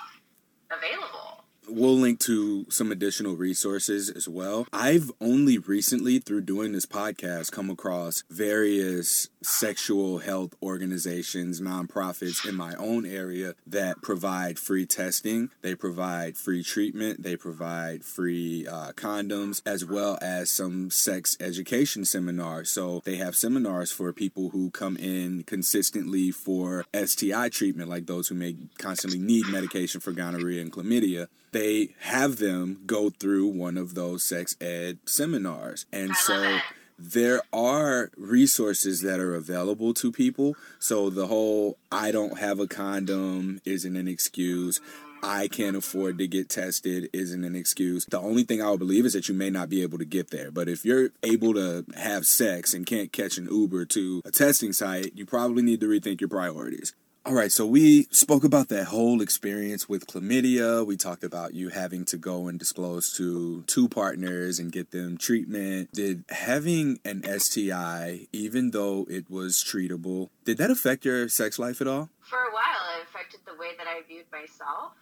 available 0.69 1.49
we'll 1.67 1.95
link 1.95 2.19
to 2.19 2.65
some 2.69 2.91
additional 2.91 3.35
resources 3.35 4.09
as 4.09 4.27
well. 4.27 4.67
I've 4.73 5.11
only 5.21 5.57
recently, 5.57 6.19
through 6.19 6.41
doing 6.41 6.71
this 6.71 6.85
podcast, 6.85 7.51
come 7.51 7.69
across 7.69 8.23
various 8.29 9.29
sexual 9.41 10.19
health 10.19 10.53
organizations, 10.61 11.61
nonprofits 11.61 12.47
in 12.47 12.55
my 12.55 12.75
own 12.75 13.05
area 13.05 13.55
that 13.65 14.01
provide 14.01 14.59
free 14.59 14.85
testing, 14.85 15.49
they 15.61 15.75
provide 15.75 16.37
free 16.37 16.63
treatment, 16.63 17.23
they 17.23 17.35
provide 17.35 18.03
free 18.03 18.67
uh, 18.67 18.91
condoms, 18.93 19.61
as 19.65 19.85
well 19.85 20.17
as 20.21 20.49
some 20.49 20.89
sex 20.89 21.37
education 21.39 22.05
seminars. 22.05 22.69
So 22.69 23.01
they 23.05 23.17
have 23.17 23.35
seminars 23.35 23.91
for 23.91 24.11
people 24.13 24.49
who 24.49 24.71
come 24.71 24.97
in 24.97 25.43
consistently 25.43 26.31
for 26.31 26.85
STI 26.93 27.49
treatment, 27.49 27.89
like 27.89 28.05
those 28.05 28.27
who 28.27 28.35
may 28.35 28.55
constantly 28.77 29.19
need 29.19 29.47
medication 29.47 30.01
for 30.01 30.11
gonorrhea 30.11 30.61
and 30.61 30.71
chlamydia 30.71 31.27
they 31.51 31.95
have 32.01 32.37
them 32.37 32.81
go 32.85 33.09
through 33.09 33.47
one 33.47 33.77
of 33.77 33.95
those 33.95 34.23
sex 34.23 34.55
ed 34.61 34.99
seminars. 35.05 35.85
And 35.91 36.15
so 36.15 36.59
there 36.99 37.41
are 37.53 38.11
resources 38.17 39.01
that 39.01 39.19
are 39.19 39.33
available 39.33 39.93
to 39.95 40.11
people. 40.11 40.55
So 40.79 41.09
the 41.09 41.27
whole 41.27 41.77
I 41.91 42.11
don't 42.11 42.39
have 42.39 42.59
a 42.59 42.67
condom 42.67 43.61
isn't 43.65 43.95
an 43.95 44.07
excuse. 44.07 44.81
I 45.21 45.47
can't 45.47 45.75
afford 45.75 46.17
to 46.19 46.27
get 46.27 46.49
tested 46.49 47.09
isn't 47.11 47.43
an 47.43 47.55
excuse. 47.55 48.05
The 48.05 48.19
only 48.19 48.43
thing 48.43 48.61
I 48.61 48.69
would 48.71 48.79
believe 48.79 49.05
is 49.05 49.13
that 49.13 49.27
you 49.27 49.35
may 49.35 49.49
not 49.49 49.69
be 49.69 49.81
able 49.81 49.97
to 49.97 50.05
get 50.05 50.29
there. 50.29 50.51
But 50.51 50.69
if 50.69 50.85
you're 50.85 51.09
able 51.23 51.53
to 51.55 51.85
have 51.95 52.25
sex 52.25 52.73
and 52.73 52.85
can't 52.85 53.11
catch 53.11 53.37
an 53.37 53.47
Uber 53.51 53.85
to 53.85 54.21
a 54.23 54.31
testing 54.31 54.71
site, 54.71 55.15
you 55.15 55.25
probably 55.25 55.63
need 55.63 55.81
to 55.81 55.87
rethink 55.87 56.21
your 56.21 56.29
priorities. 56.29 56.93
All 57.25 57.33
right, 57.33 57.51
so 57.51 57.65
we 57.65 58.07
spoke 58.11 58.45
about 58.45 58.69
that 58.69 58.85
whole 58.85 59.21
experience 59.21 59.89
with 59.89 60.07
chlamydia. 60.07 60.85
We 60.85 60.95
talked 60.95 61.23
about 61.23 61.53
you 61.53 61.67
having 61.67 62.05
to 62.05 62.17
go 62.17 62.47
and 62.47 62.57
disclose 62.57 63.11
to 63.17 63.63
two 63.67 63.89
partners 63.89 64.57
and 64.57 64.71
get 64.71 64.91
them 64.91 65.17
treatment. 65.17 65.91
Did 65.91 66.23
having 66.29 66.99
an 67.03 67.23
STI, 67.27 68.27
even 68.31 68.71
though 68.71 69.05
it 69.09 69.29
was 69.29 69.57
treatable, 69.57 70.29
did 70.45 70.57
that 70.59 70.71
affect 70.71 71.03
your 71.03 71.27
sex 71.27 71.59
life 71.59 71.81
at 71.81 71.87
all? 71.87 72.09
For 72.21 72.39
a 72.39 72.53
while, 72.53 72.97
it 72.97 73.03
affected 73.03 73.41
the 73.45 73.59
way 73.59 73.71
that 73.77 73.85
I 73.85 74.01
viewed 74.07 74.25
myself 74.31 74.95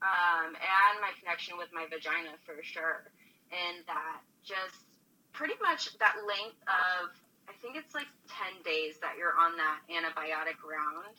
um, 0.00 0.54
and 0.54 0.94
my 1.02 1.10
connection 1.18 1.58
with 1.58 1.68
my 1.74 1.86
vagina 1.90 2.38
for 2.46 2.62
sure. 2.62 3.02
And 3.50 3.84
that 3.88 4.22
just 4.44 4.86
pretty 5.32 5.54
much 5.60 5.98
that 5.98 6.14
length 6.24 6.62
of, 6.70 7.10
I 7.50 7.52
think 7.60 7.76
it's 7.76 7.94
like 7.94 8.08
10 8.30 8.62
days 8.62 8.94
that 9.02 9.18
you're 9.18 9.34
on 9.36 9.58
that 9.58 9.82
antibiotic 9.90 10.62
round 10.62 11.18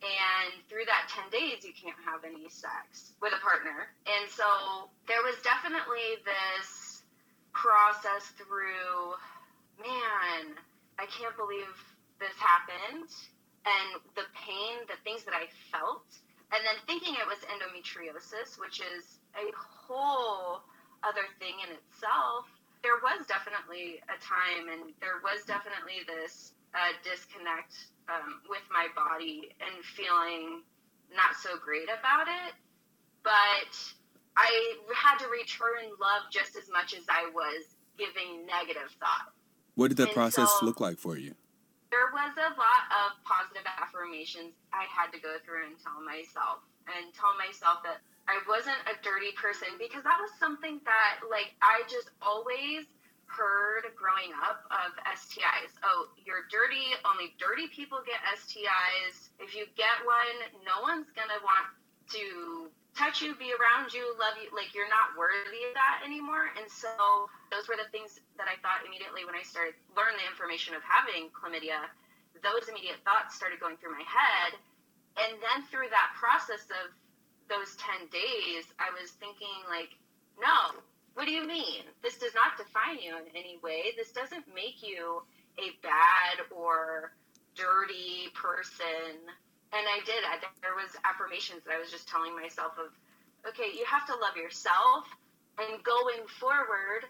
and 0.00 0.56
through 0.68 0.88
that 0.88 1.12
10 1.12 1.28
days 1.28 1.60
you 1.60 1.76
can't 1.76 1.98
have 2.08 2.24
any 2.24 2.48
sex 2.48 3.12
with 3.20 3.36
a 3.36 3.40
partner. 3.44 3.92
And 4.08 4.24
so 4.32 4.88
there 5.04 5.20
was 5.20 5.36
definitely 5.44 6.20
this 6.24 7.04
process 7.52 8.30
through 8.38 9.18
man 9.82 10.54
i 11.02 11.04
can't 11.10 11.34
believe 11.36 11.72
this 12.22 12.36
happened. 12.38 13.10
And 13.66 13.88
the 14.16 14.24
pain 14.32 14.88
the 14.88 14.96
things 15.04 15.24
that 15.28 15.36
i 15.36 15.48
felt. 15.68 16.08
And 16.50 16.64
then 16.64 16.80
thinking 16.88 17.14
it 17.14 17.28
was 17.28 17.40
endometriosis 17.52 18.56
which 18.56 18.80
is 18.80 19.20
a 19.36 19.52
whole 19.56 20.64
other 21.04 21.28
thing 21.38 21.60
in 21.60 21.76
itself. 21.76 22.48
There 22.80 22.96
was 23.04 23.28
definitely 23.28 24.00
a 24.08 24.16
time 24.16 24.72
and 24.72 24.96
there 25.04 25.20
was 25.20 25.44
definitely 25.44 26.04
this 26.08 26.56
uh, 26.74 26.92
disconnect 27.02 27.74
um, 28.08 28.42
with 28.48 28.62
my 28.70 28.88
body 28.94 29.50
and 29.60 29.84
feeling 29.84 30.62
not 31.14 31.34
so 31.38 31.58
great 31.58 31.90
about 31.90 32.26
it. 32.28 32.54
But 33.22 33.74
I 34.36 34.48
had 34.94 35.18
to 35.18 35.28
return 35.28 35.90
love 36.00 36.30
just 36.30 36.56
as 36.56 36.70
much 36.70 36.94
as 36.94 37.04
I 37.10 37.28
was 37.34 37.76
giving 37.98 38.46
negative 38.46 38.88
thought. 38.98 39.34
What 39.74 39.88
did 39.88 39.98
that 39.98 40.14
and 40.14 40.16
process 40.16 40.48
so 40.58 40.66
look 40.66 40.80
like 40.80 40.98
for 40.98 41.16
you? 41.16 41.34
There 41.90 42.08
was 42.14 42.32
a 42.38 42.54
lot 42.54 42.82
of 43.02 43.18
positive 43.26 43.66
affirmations 43.66 44.54
I 44.72 44.86
had 44.86 45.10
to 45.10 45.18
go 45.18 45.42
through 45.42 45.66
and 45.66 45.74
tell 45.82 45.98
myself, 45.98 46.62
and 46.86 47.10
tell 47.12 47.34
myself 47.34 47.82
that 47.82 47.98
I 48.30 48.38
wasn't 48.46 48.78
a 48.86 48.94
dirty 49.02 49.34
person 49.34 49.74
because 49.74 50.06
that 50.06 50.22
was 50.22 50.30
something 50.38 50.78
that, 50.86 51.26
like, 51.26 51.50
I 51.58 51.82
just 51.90 52.14
always 52.22 52.86
heard 53.30 53.86
growing 53.94 54.34
up 54.42 54.66
of 54.74 54.90
STIs. 55.14 55.72
Oh, 55.86 56.10
you're 56.26 56.50
dirty. 56.50 56.94
Only 57.06 57.32
dirty 57.38 57.70
people 57.70 58.02
get 58.02 58.18
STIs. 58.34 59.30
If 59.38 59.54
you 59.54 59.70
get 59.78 60.02
one, 60.02 60.50
no 60.66 60.82
one's 60.82 61.08
going 61.14 61.30
to 61.30 61.40
want 61.46 61.66
to 62.18 62.68
touch 62.98 63.22
you, 63.22 63.38
be 63.38 63.54
around 63.54 63.94
you, 63.94 64.02
love 64.18 64.34
you. 64.42 64.50
Like, 64.50 64.74
you're 64.74 64.90
not 64.90 65.14
worthy 65.14 65.62
of 65.70 65.74
that 65.78 66.02
anymore. 66.02 66.50
And 66.58 66.66
so, 66.66 67.30
those 67.54 67.70
were 67.70 67.78
the 67.78 67.86
things 67.94 68.18
that 68.34 68.50
I 68.50 68.58
thought 68.60 68.82
immediately 68.82 69.22
when 69.22 69.38
I 69.38 69.46
started 69.46 69.78
learning 69.94 70.18
the 70.18 70.26
information 70.26 70.74
of 70.74 70.82
having 70.82 71.30
chlamydia. 71.30 71.86
Those 72.42 72.66
immediate 72.66 72.98
thoughts 73.06 73.38
started 73.38 73.62
going 73.62 73.78
through 73.78 73.94
my 73.94 74.06
head. 74.06 74.58
And 75.18 75.38
then 75.38 75.66
through 75.70 75.90
that 75.94 76.14
process 76.18 76.66
of 76.70 76.90
those 77.50 77.74
10 77.78 78.10
days, 78.10 78.70
I 78.78 78.90
was 78.94 79.14
thinking, 79.18 79.54
like, 79.66 79.94
no, 80.38 80.78
what 81.14 81.26
do 81.26 81.32
you 81.32 81.46
mean? 81.46 81.82
This 82.02 82.18
does 82.18 82.34
not 82.34 82.56
define 82.56 83.02
you 83.02 83.16
in 83.16 83.26
any 83.34 83.58
way. 83.62 83.92
This 83.96 84.12
doesn't 84.12 84.44
make 84.54 84.82
you 84.82 85.22
a 85.58 85.70
bad 85.82 86.46
or 86.50 87.12
dirty 87.54 88.30
person. 88.34 89.18
And 89.72 89.84
I 89.86 90.00
did. 90.06 90.22
I, 90.24 90.38
there 90.62 90.74
was 90.74 90.90
affirmations 91.04 91.62
that 91.66 91.74
I 91.74 91.78
was 91.78 91.90
just 91.90 92.08
telling 92.08 92.34
myself 92.34 92.72
of, 92.78 92.90
okay, 93.46 93.70
you 93.76 93.84
have 93.86 94.06
to 94.06 94.14
love 94.16 94.36
yourself. 94.36 95.06
And 95.58 95.82
going 95.84 96.26
forward, 96.38 97.04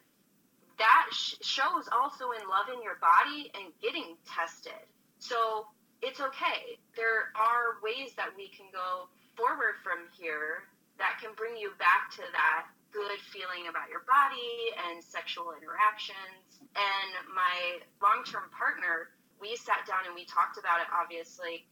that 0.79 1.07
sh- 1.13 1.37
shows 1.41 1.89
also 1.93 2.33
in 2.33 2.43
loving 2.49 2.83
your 2.83 2.97
body 3.01 3.53
and 3.55 3.73
getting 3.81 4.17
tested. 4.27 4.81
So 5.21 5.69
it's 6.03 6.21
okay. 6.21 6.81
There 6.97 7.31
are 7.37 7.81
ways 7.85 8.17
that 8.17 8.33
we 8.37 8.49
can 8.49 8.67
go 8.73 9.09
forward 9.37 9.77
from 9.85 10.09
here 10.17 10.65
that 10.99 11.21
can 11.21 11.33
bring 11.37 11.57
you 11.57 11.73
back 11.79 12.11
to 12.17 12.25
that 12.33 12.69
good 12.93 13.19
feeling 13.31 13.71
about 13.71 13.91
your 13.91 14.03
body 14.07 14.75
and 14.91 15.03
sexual 15.03 15.55
interactions. 15.55 16.63
And 16.75 17.11
my 17.35 17.83
long 18.03 18.23
term 18.27 18.51
partner, 18.55 19.15
we 19.41 19.57
sat 19.57 19.87
down 19.87 20.07
and 20.07 20.15
we 20.15 20.27
talked 20.27 20.59
about 20.59 20.83
it 20.83 20.89
obviously 20.91 21.67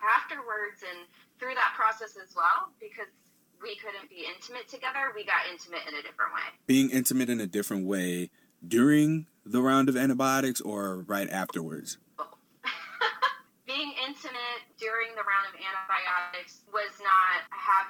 afterwards 0.00 0.80
and 0.80 1.04
through 1.38 1.56
that 1.56 1.72
process 1.76 2.16
as 2.16 2.32
well 2.36 2.72
because 2.80 3.08
we 3.60 3.76
couldn't 3.76 4.08
be 4.08 4.24
intimate 4.24 4.68
together. 4.68 5.12
We 5.14 5.24
got 5.24 5.44
intimate 5.50 5.84
in 5.88 5.94
a 5.94 6.02
different 6.02 6.32
way. 6.32 6.46
Being 6.66 6.90
intimate 6.90 7.28
in 7.28 7.40
a 7.40 7.46
different 7.46 7.86
way 7.86 8.30
during 8.66 9.26
the 9.44 9.60
round 9.60 9.88
of 9.88 9.96
antibiotics 9.96 10.60
or 10.60 11.04
right 11.06 11.28
afterwards? 11.28 11.98
being 13.66 13.92
intimate 14.06 14.60
during 14.78 15.12
the 15.16 15.24
round 15.24 15.48
of 15.52 15.56
antibiotics 15.60 16.64
was 16.72 16.92
not 17.00 17.19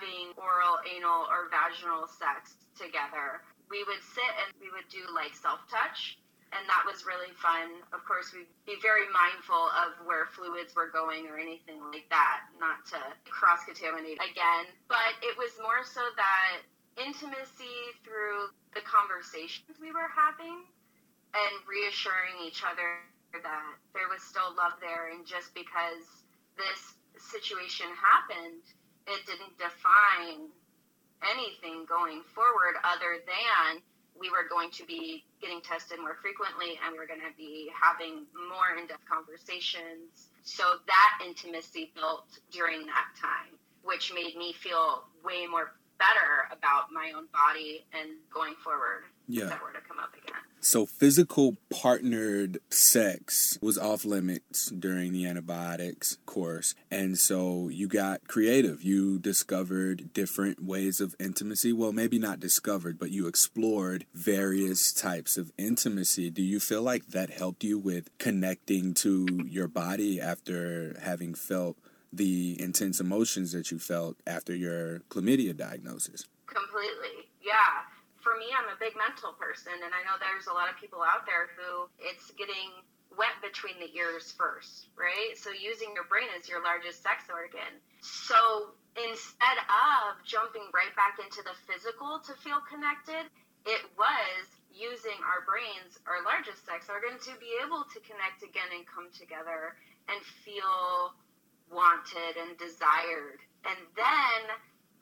having 0.00 0.32
oral, 0.40 0.80
anal, 0.88 1.28
or 1.28 1.52
vaginal 1.52 2.08
sex 2.08 2.56
together. 2.72 3.44
We 3.68 3.84
would 3.84 4.00
sit 4.16 4.32
and 4.40 4.50
we 4.56 4.72
would 4.72 4.88
do 4.88 5.04
like 5.12 5.36
self 5.36 5.60
touch, 5.68 6.16
and 6.56 6.64
that 6.66 6.82
was 6.88 7.04
really 7.04 7.30
fun. 7.36 7.84
Of 7.92 8.02
course, 8.08 8.32
we'd 8.32 8.50
be 8.64 8.80
very 8.80 9.06
mindful 9.12 9.68
of 9.76 10.00
where 10.08 10.26
fluids 10.32 10.72
were 10.74 10.88
going 10.88 11.28
or 11.28 11.36
anything 11.36 11.78
like 11.92 12.08
that, 12.08 12.48
not 12.58 12.82
to 12.96 12.98
cross 13.28 13.62
contaminate 13.68 14.18
again. 14.18 14.66
But 14.88 15.20
it 15.22 15.36
was 15.36 15.52
more 15.60 15.84
so 15.84 16.02
that 16.16 16.64
intimacy 16.98 17.94
through 18.02 18.50
the 18.74 18.82
conversations 18.82 19.78
we 19.78 19.92
were 19.92 20.10
having 20.10 20.66
and 21.30 21.54
reassuring 21.68 22.42
each 22.42 22.66
other 22.66 23.04
that 23.30 23.78
there 23.94 24.10
was 24.10 24.18
still 24.26 24.50
love 24.58 24.74
there, 24.82 25.14
and 25.14 25.22
just 25.22 25.54
because 25.54 26.02
this 26.58 26.98
situation 27.22 27.86
happened, 27.94 28.64
it 29.10 29.26
didn't 29.26 29.58
define 29.58 30.48
anything 31.26 31.84
going 31.84 32.22
forward 32.32 32.80
other 32.82 33.20
than 33.26 33.82
we 34.18 34.30
were 34.30 34.48
going 34.48 34.70
to 34.70 34.84
be 34.84 35.24
getting 35.40 35.60
tested 35.60 35.98
more 36.00 36.16
frequently 36.20 36.78
and 36.84 36.92
we 36.92 36.98
are 36.98 37.06
going 37.06 37.20
to 37.20 37.34
be 37.36 37.70
having 37.76 38.24
more 38.48 38.76
in-depth 38.78 39.04
conversations 39.08 40.32
so 40.42 40.80
that 40.86 41.20
intimacy 41.24 41.92
built 41.94 42.28
during 42.50 42.86
that 42.86 43.12
time 43.20 43.52
which 43.82 44.12
made 44.14 44.36
me 44.36 44.52
feel 44.52 45.04
way 45.24 45.46
more 45.46 45.72
better 45.98 46.48
about 46.52 46.88
my 46.92 47.12
own 47.16 47.28
body 47.32 47.84
and 47.92 48.16
going 48.32 48.54
forward 48.64 49.04
yeah. 49.28 49.44
if 49.44 49.50
that 49.50 49.62
were 49.62 49.72
to 49.72 49.80
come 49.86 49.98
up 49.98 50.12
again. 50.16 50.49
So 50.60 50.84
physical 50.84 51.56
partnered 51.70 52.58
sex 52.68 53.58
was 53.62 53.78
off 53.78 54.04
limits 54.04 54.66
during 54.66 55.12
the 55.12 55.26
antibiotics 55.26 56.18
course. 56.26 56.74
And 56.90 57.18
so 57.18 57.68
you 57.68 57.88
got 57.88 58.28
creative. 58.28 58.82
You 58.82 59.18
discovered 59.18 60.12
different 60.12 60.62
ways 60.62 61.00
of 61.00 61.14
intimacy. 61.18 61.72
Well, 61.72 61.92
maybe 61.92 62.18
not 62.18 62.40
discovered, 62.40 62.98
but 62.98 63.10
you 63.10 63.26
explored 63.26 64.04
various 64.12 64.92
types 64.92 65.38
of 65.38 65.50
intimacy. 65.56 66.30
Do 66.30 66.42
you 66.42 66.60
feel 66.60 66.82
like 66.82 67.06
that 67.06 67.30
helped 67.30 67.64
you 67.64 67.78
with 67.78 68.16
connecting 68.18 68.92
to 68.94 69.26
your 69.46 69.68
body 69.68 70.20
after 70.20 70.98
having 71.02 71.34
felt 71.34 71.78
the 72.12 72.60
intense 72.60 73.00
emotions 73.00 73.52
that 73.52 73.70
you 73.70 73.78
felt 73.78 74.16
after 74.26 74.54
your 74.54 75.00
chlamydia 75.10 75.56
diagnosis. 75.56 76.26
Completely. 76.46 77.28
Yeah. 77.40 77.86
For 78.20 78.36
me, 78.36 78.52
I'm 78.52 78.68
a 78.68 78.76
big 78.76 78.92
mental 79.00 79.32
person, 79.40 79.72
and 79.72 79.92
I 79.96 80.04
know 80.04 80.20
there's 80.20 80.44
a 80.46 80.52
lot 80.52 80.68
of 80.68 80.76
people 80.76 81.00
out 81.00 81.24
there 81.24 81.48
who 81.56 81.88
it's 81.96 82.28
getting 82.36 82.68
wet 83.16 83.32
between 83.40 83.80
the 83.80 83.90
ears 83.96 84.32
first, 84.36 84.92
right? 84.94 85.34
So 85.40 85.50
using 85.50 85.96
your 85.96 86.04
brain 86.06 86.28
as 86.36 86.48
your 86.48 86.62
largest 86.62 87.02
sex 87.02 87.26
organ. 87.32 87.80
So 88.00 88.76
instead 88.96 89.58
of 89.66 90.20
jumping 90.22 90.68
right 90.70 90.92
back 90.94 91.16
into 91.16 91.40
the 91.42 91.56
physical 91.64 92.20
to 92.28 92.32
feel 92.44 92.60
connected, 92.68 93.24
it 93.66 93.82
was 93.96 94.44
using 94.72 95.16
our 95.24 95.42
brains, 95.44 95.98
our 96.06 96.22
largest 96.22 96.64
sex 96.64 96.86
organ, 96.88 97.18
to 97.18 97.32
be 97.40 97.56
able 97.60 97.84
to 97.88 97.98
connect 98.04 98.44
again 98.44 98.70
and 98.72 98.86
come 98.86 99.10
together 99.12 99.74
and 100.08 100.20
feel 100.44 101.16
wanted 101.68 102.36
and 102.36 102.56
desired. 102.56 103.40
And 103.64 103.78
then 103.96 104.40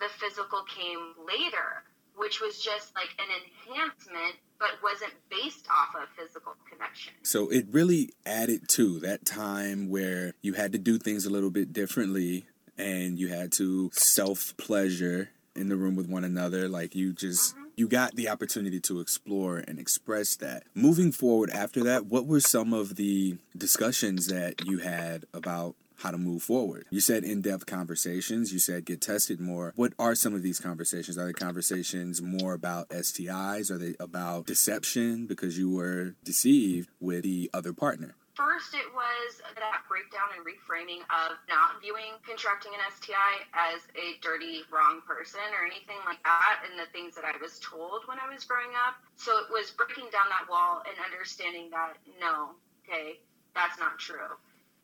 the 0.00 0.10
physical 0.18 0.62
came 0.66 1.14
later, 1.18 1.82
which 2.18 2.40
was 2.40 2.60
just 2.60 2.94
like 2.94 3.10
an 3.18 3.28
enhancement, 3.70 4.36
but 4.58 4.70
wasn't 4.82 5.12
based 5.30 5.66
off 5.70 6.00
of 6.00 6.08
physical 6.16 6.54
connection. 6.70 7.14
So 7.22 7.48
it 7.48 7.66
really 7.70 8.10
added 8.26 8.68
to 8.70 8.98
that 9.00 9.24
time 9.24 9.88
where 9.88 10.34
you 10.42 10.54
had 10.54 10.72
to 10.72 10.78
do 10.78 10.98
things 10.98 11.24
a 11.24 11.30
little 11.30 11.50
bit 11.50 11.72
differently 11.72 12.46
and 12.76 13.18
you 13.18 13.28
had 13.28 13.52
to 13.52 13.90
self 13.92 14.56
pleasure 14.56 15.30
in 15.54 15.68
the 15.68 15.76
room 15.76 15.96
with 15.96 16.08
one 16.08 16.24
another. 16.24 16.68
Like 16.68 16.94
you 16.94 17.12
just. 17.12 17.54
Mm-hmm 17.54 17.64
you 17.78 17.86
got 17.86 18.16
the 18.16 18.28
opportunity 18.28 18.80
to 18.80 18.98
explore 18.98 19.58
and 19.58 19.78
express 19.78 20.34
that. 20.34 20.64
Moving 20.74 21.12
forward 21.12 21.48
after 21.50 21.84
that, 21.84 22.06
what 22.06 22.26
were 22.26 22.40
some 22.40 22.72
of 22.72 22.96
the 22.96 23.38
discussions 23.56 24.26
that 24.26 24.66
you 24.66 24.78
had 24.78 25.26
about 25.32 25.76
how 25.98 26.10
to 26.10 26.18
move 26.18 26.42
forward. 26.42 26.86
You 26.90 27.00
said 27.00 27.24
in 27.24 27.42
depth 27.42 27.66
conversations, 27.66 28.52
you 28.52 28.58
said 28.58 28.84
get 28.84 29.00
tested 29.00 29.40
more. 29.40 29.72
What 29.76 29.92
are 29.98 30.14
some 30.14 30.34
of 30.34 30.42
these 30.42 30.60
conversations? 30.60 31.18
Are 31.18 31.26
they 31.26 31.32
conversations 31.32 32.22
more 32.22 32.54
about 32.54 32.88
STIs? 32.90 33.70
Are 33.70 33.78
they 33.78 33.94
about 34.00 34.46
deception 34.46 35.26
because 35.26 35.58
you 35.58 35.70
were 35.70 36.14
deceived 36.24 36.88
with 37.00 37.24
the 37.24 37.50
other 37.52 37.72
partner? 37.72 38.14
First, 38.38 38.70
it 38.70 38.86
was 38.94 39.42
that 39.58 39.82
breakdown 39.90 40.30
and 40.38 40.46
reframing 40.46 41.02
of 41.10 41.34
not 41.50 41.82
viewing 41.82 42.14
contracting 42.22 42.70
an 42.70 42.86
STI 42.94 43.42
as 43.50 43.82
a 43.98 44.14
dirty, 44.22 44.62
wrong 44.70 45.02
person 45.02 45.42
or 45.50 45.66
anything 45.66 45.98
like 46.06 46.22
that, 46.22 46.62
and 46.62 46.78
the 46.78 46.86
things 46.94 47.18
that 47.18 47.26
I 47.26 47.34
was 47.42 47.58
told 47.58 48.06
when 48.06 48.22
I 48.22 48.30
was 48.30 48.46
growing 48.46 48.70
up. 48.78 48.94
So 49.18 49.34
it 49.42 49.50
was 49.50 49.74
breaking 49.74 50.14
down 50.14 50.30
that 50.30 50.46
wall 50.46 50.86
and 50.86 50.94
understanding 51.02 51.66
that 51.74 51.98
no, 52.22 52.54
okay, 52.86 53.18
that's 53.58 53.74
not 53.82 53.98
true. 53.98 54.38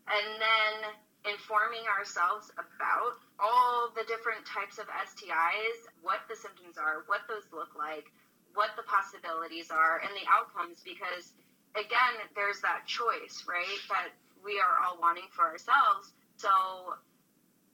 And 0.08 0.26
then 0.36 0.74
informing 1.24 1.88
ourselves 1.88 2.52
about 2.60 3.16
all 3.40 3.88
the 3.96 4.04
different 4.04 4.44
types 4.44 4.76
of 4.76 4.84
STIs, 4.86 5.78
what 6.04 6.20
the 6.28 6.36
symptoms 6.36 6.76
are, 6.76 7.08
what 7.08 7.24
those 7.28 7.48
look 7.48 7.72
like, 7.72 8.04
what 8.52 8.76
the 8.76 8.84
possibilities 8.84 9.72
are, 9.72 10.04
and 10.04 10.12
the 10.12 10.28
outcomes 10.28 10.84
because 10.84 11.32
again, 11.74 12.14
there's 12.34 12.60
that 12.62 12.86
choice, 12.86 13.42
right? 13.48 13.80
That 13.90 14.14
we 14.44 14.60
are 14.62 14.78
all 14.84 15.00
wanting 15.00 15.26
for 15.34 15.42
ourselves. 15.48 16.14
So 16.36 16.50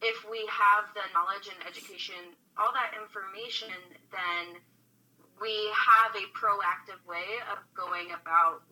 if 0.01 0.17
we 0.31 0.41
have 0.49 0.89
the 0.97 1.05
knowledge 1.13 1.49
and 1.53 1.61
education, 1.69 2.39
all 2.57 2.73
that 2.73 2.97
information, 2.97 3.75
then 4.09 4.63
we 5.41 5.53
have 5.73 6.17
a 6.17 6.25
proactive 6.33 7.01
way 7.05 7.41
of 7.53 7.61
going 7.77 8.13
about 8.13 8.65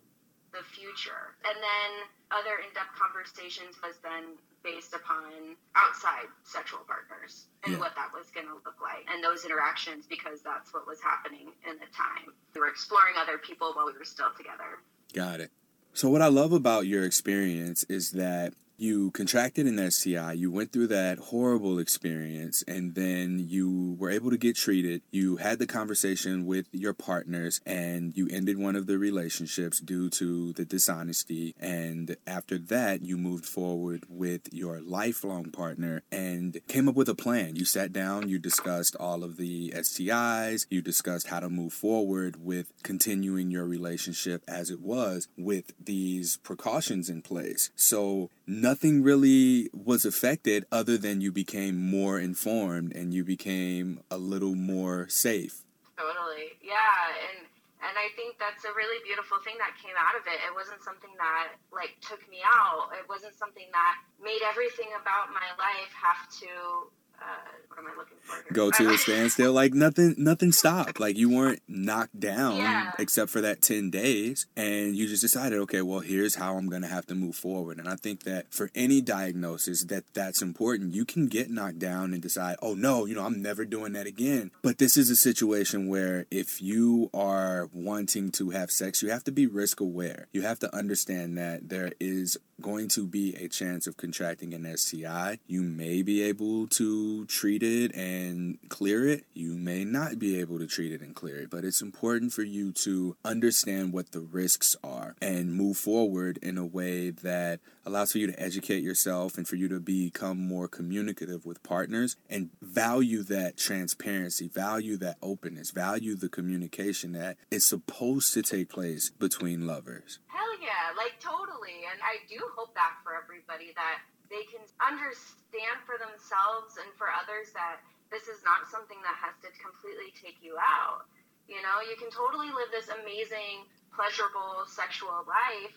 the 0.52 0.64
future. 0.72 1.36
And 1.44 1.56
then 1.56 1.90
other 2.30 2.60
in 2.60 2.68
depth 2.74 2.92
conversations 2.98 3.76
was 3.82 3.96
then 4.02 4.36
based 4.62 4.92
upon 4.92 5.56
outside 5.76 6.28
sexual 6.44 6.80
partners 6.86 7.46
and 7.64 7.74
yeah. 7.74 7.78
what 7.78 7.94
that 7.94 8.10
was 8.12 8.28
going 8.30 8.46
to 8.46 8.54
look 8.66 8.76
like 8.82 9.06
and 9.12 9.22
those 9.22 9.44
interactions 9.44 10.04
because 10.08 10.42
that's 10.42 10.74
what 10.74 10.86
was 10.86 11.00
happening 11.00 11.54
in 11.68 11.76
the 11.78 11.88
time. 11.94 12.34
We 12.54 12.60
were 12.60 12.68
exploring 12.68 13.14
other 13.16 13.38
people 13.38 13.72
while 13.72 13.86
we 13.86 13.92
were 13.92 14.04
still 14.04 14.30
together. 14.36 14.82
Got 15.14 15.40
it. 15.40 15.50
So, 15.94 16.08
what 16.10 16.22
I 16.22 16.28
love 16.28 16.52
about 16.52 16.86
your 16.86 17.04
experience 17.04 17.84
is 17.84 18.12
that 18.12 18.52
you 18.78 19.10
contracted 19.10 19.66
an 19.66 19.90
STI, 19.90 20.32
you 20.32 20.52
went 20.52 20.72
through 20.72 20.86
that 20.86 21.18
horrible 21.18 21.78
experience, 21.80 22.62
and 22.68 22.94
then 22.94 23.44
you 23.46 23.96
were 23.98 24.10
able 24.10 24.30
to 24.30 24.38
get 24.38 24.56
treated. 24.56 25.02
You 25.10 25.36
had 25.36 25.58
the 25.58 25.66
conversation 25.66 26.46
with 26.46 26.66
your 26.72 26.94
partners, 26.94 27.60
and 27.66 28.16
you 28.16 28.28
ended 28.30 28.56
one 28.56 28.76
of 28.76 28.86
the 28.86 28.98
relationships 28.98 29.80
due 29.80 30.08
to 30.10 30.52
the 30.52 30.64
dishonesty. 30.64 31.54
And 31.58 32.16
after 32.26 32.56
that, 32.56 33.02
you 33.02 33.16
moved 33.16 33.44
forward 33.44 34.04
with 34.08 34.52
your 34.52 34.80
lifelong 34.80 35.50
partner 35.50 36.02
and 36.12 36.60
came 36.68 36.88
up 36.88 36.94
with 36.94 37.08
a 37.08 37.14
plan. 37.16 37.56
You 37.56 37.64
sat 37.64 37.92
down, 37.92 38.28
you 38.28 38.38
discussed 38.38 38.94
all 39.00 39.24
of 39.24 39.36
the 39.36 39.70
STIs, 39.70 40.66
you 40.70 40.82
discussed 40.82 41.28
how 41.28 41.40
to 41.40 41.48
move 41.48 41.72
forward 41.72 42.44
with 42.44 42.72
continuing 42.84 43.50
your 43.50 43.64
relationship 43.64 44.44
as 44.46 44.70
it 44.70 44.80
was 44.80 45.26
with 45.36 45.72
these 45.84 46.36
precautions 46.38 47.10
in 47.10 47.22
place. 47.22 47.70
So, 47.74 48.30
nothing 48.48 49.02
really 49.02 49.68
was 49.74 50.04
affected 50.04 50.64
other 50.72 50.96
than 50.96 51.20
you 51.20 51.30
became 51.30 51.76
more 51.76 52.18
informed 52.18 52.96
and 52.96 53.12
you 53.12 53.22
became 53.22 54.00
a 54.10 54.16
little 54.16 54.54
more 54.54 55.06
safe. 55.08 55.62
Totally. 55.96 56.56
Yeah, 56.64 57.28
and 57.28 57.46
and 57.78 57.94
I 57.94 58.10
think 58.18 58.40
that's 58.42 58.66
a 58.66 58.74
really 58.74 58.98
beautiful 59.06 59.38
thing 59.46 59.54
that 59.62 59.78
came 59.78 59.94
out 59.94 60.18
of 60.18 60.26
it. 60.26 60.40
It 60.42 60.50
wasn't 60.50 60.82
something 60.82 61.14
that 61.20 61.54
like 61.70 61.94
took 62.02 62.24
me 62.26 62.42
out. 62.42 62.90
It 62.96 63.06
wasn't 63.06 63.38
something 63.38 63.68
that 63.70 63.94
made 64.18 64.42
everything 64.42 64.90
about 64.98 65.30
my 65.30 65.46
life 65.60 65.92
have 65.94 66.26
to 66.42 66.90
uh, 67.20 67.48
what 67.68 67.78
am 67.78 67.86
I 67.86 67.96
looking 67.98 68.18
for? 68.22 68.34
Here? 68.34 68.52
Go 68.52 68.70
to 68.70 68.94
a 68.94 68.98
standstill. 68.98 69.52
Like 69.52 69.74
nothing, 69.74 70.14
nothing 70.18 70.52
stopped. 70.52 71.00
Like 71.00 71.16
you 71.16 71.30
weren't 71.30 71.62
knocked 71.68 72.18
down 72.18 72.56
yeah. 72.56 72.92
except 72.98 73.30
for 73.30 73.40
that 73.40 73.62
ten 73.62 73.90
days, 73.90 74.46
and 74.56 74.96
you 74.96 75.06
just 75.06 75.22
decided, 75.22 75.58
okay, 75.60 75.82
well, 75.82 76.00
here's 76.00 76.36
how 76.36 76.56
I'm 76.56 76.68
going 76.68 76.82
to 76.82 76.88
have 76.88 77.06
to 77.06 77.14
move 77.14 77.36
forward. 77.36 77.78
And 77.78 77.88
I 77.88 77.96
think 77.96 78.24
that 78.24 78.52
for 78.52 78.70
any 78.74 79.00
diagnosis, 79.00 79.84
that 79.84 80.04
that's 80.14 80.42
important. 80.42 80.94
You 80.94 81.04
can 81.04 81.26
get 81.26 81.50
knocked 81.50 81.78
down 81.78 82.12
and 82.12 82.22
decide, 82.22 82.56
oh 82.62 82.74
no, 82.74 83.04
you 83.04 83.14
know, 83.14 83.24
I'm 83.24 83.42
never 83.42 83.64
doing 83.64 83.92
that 83.92 84.06
again. 84.06 84.50
But 84.62 84.78
this 84.78 84.96
is 84.96 85.10
a 85.10 85.16
situation 85.16 85.88
where 85.88 86.26
if 86.30 86.60
you 86.60 87.10
are 87.14 87.68
wanting 87.72 88.30
to 88.32 88.50
have 88.50 88.70
sex, 88.70 89.02
you 89.02 89.10
have 89.10 89.24
to 89.24 89.32
be 89.32 89.46
risk 89.46 89.80
aware. 89.80 90.28
You 90.32 90.42
have 90.42 90.58
to 90.60 90.74
understand 90.74 91.38
that 91.38 91.68
there 91.68 91.92
is 92.00 92.38
going 92.60 92.88
to 92.88 93.06
be 93.06 93.34
a 93.36 93.48
chance 93.48 93.86
of 93.86 93.96
contracting 93.96 94.52
an 94.52 94.76
STI. 94.76 95.38
You 95.46 95.62
may 95.62 96.02
be 96.02 96.22
able 96.22 96.66
to 96.68 97.07
treat 97.26 97.62
it 97.62 97.94
and 97.94 98.58
clear 98.68 99.06
it. 99.06 99.24
You 99.34 99.54
may 99.54 99.84
not 99.84 100.18
be 100.18 100.38
able 100.40 100.58
to 100.58 100.66
treat 100.66 100.92
it 100.92 101.00
and 101.00 101.14
clear 101.14 101.36
it, 101.36 101.50
but 101.50 101.64
it's 101.64 101.82
important 101.82 102.32
for 102.32 102.42
you 102.42 102.72
to 102.84 103.16
understand 103.24 103.92
what 103.92 104.12
the 104.12 104.20
risks 104.20 104.76
are 104.82 105.16
and 105.20 105.54
move 105.54 105.76
forward 105.76 106.38
in 106.42 106.58
a 106.58 106.66
way 106.66 107.10
that 107.10 107.60
allows 107.86 108.12
for 108.12 108.18
you 108.18 108.26
to 108.26 108.40
educate 108.40 108.82
yourself 108.82 109.36
and 109.36 109.48
for 109.48 109.56
you 109.56 109.68
to 109.68 109.80
become 109.80 110.38
more 110.38 110.68
communicative 110.68 111.46
with 111.46 111.62
partners 111.62 112.16
and 112.28 112.50
value 112.60 113.22
that 113.22 113.56
transparency, 113.56 114.48
value 114.48 114.96
that 114.96 115.16
openness, 115.22 115.70
value 115.70 116.14
the 116.14 116.28
communication 116.28 117.12
that 117.12 117.36
is 117.50 117.64
supposed 117.64 118.34
to 118.34 118.42
take 118.42 118.68
place 118.68 119.10
between 119.10 119.66
lovers. 119.66 120.18
Hell 120.26 120.60
yeah, 120.60 120.94
like 120.96 121.18
totally. 121.20 121.84
And 121.90 122.00
I 122.02 122.18
do 122.28 122.38
hope 122.56 122.74
that 122.74 122.94
for 123.02 123.12
everybody 123.14 123.72
that 123.74 124.00
they 124.28 124.44
can 124.48 124.64
understand 124.80 125.76
for 125.88 125.96
themselves 125.96 126.76
and 126.76 126.88
for 126.96 127.08
others 127.08 127.52
that 127.56 127.80
this 128.12 128.28
is 128.28 128.40
not 128.44 128.68
something 128.68 128.96
that 129.04 129.16
has 129.20 129.36
to 129.44 129.48
completely 129.60 130.12
take 130.16 130.40
you 130.40 130.56
out. 130.56 131.08
You 131.48 131.60
know, 131.64 131.80
you 131.84 131.96
can 131.96 132.12
totally 132.12 132.48
live 132.48 132.68
this 132.72 132.88
amazing, 132.92 133.64
pleasurable 133.92 134.68
sexual 134.68 135.24
life 135.24 135.76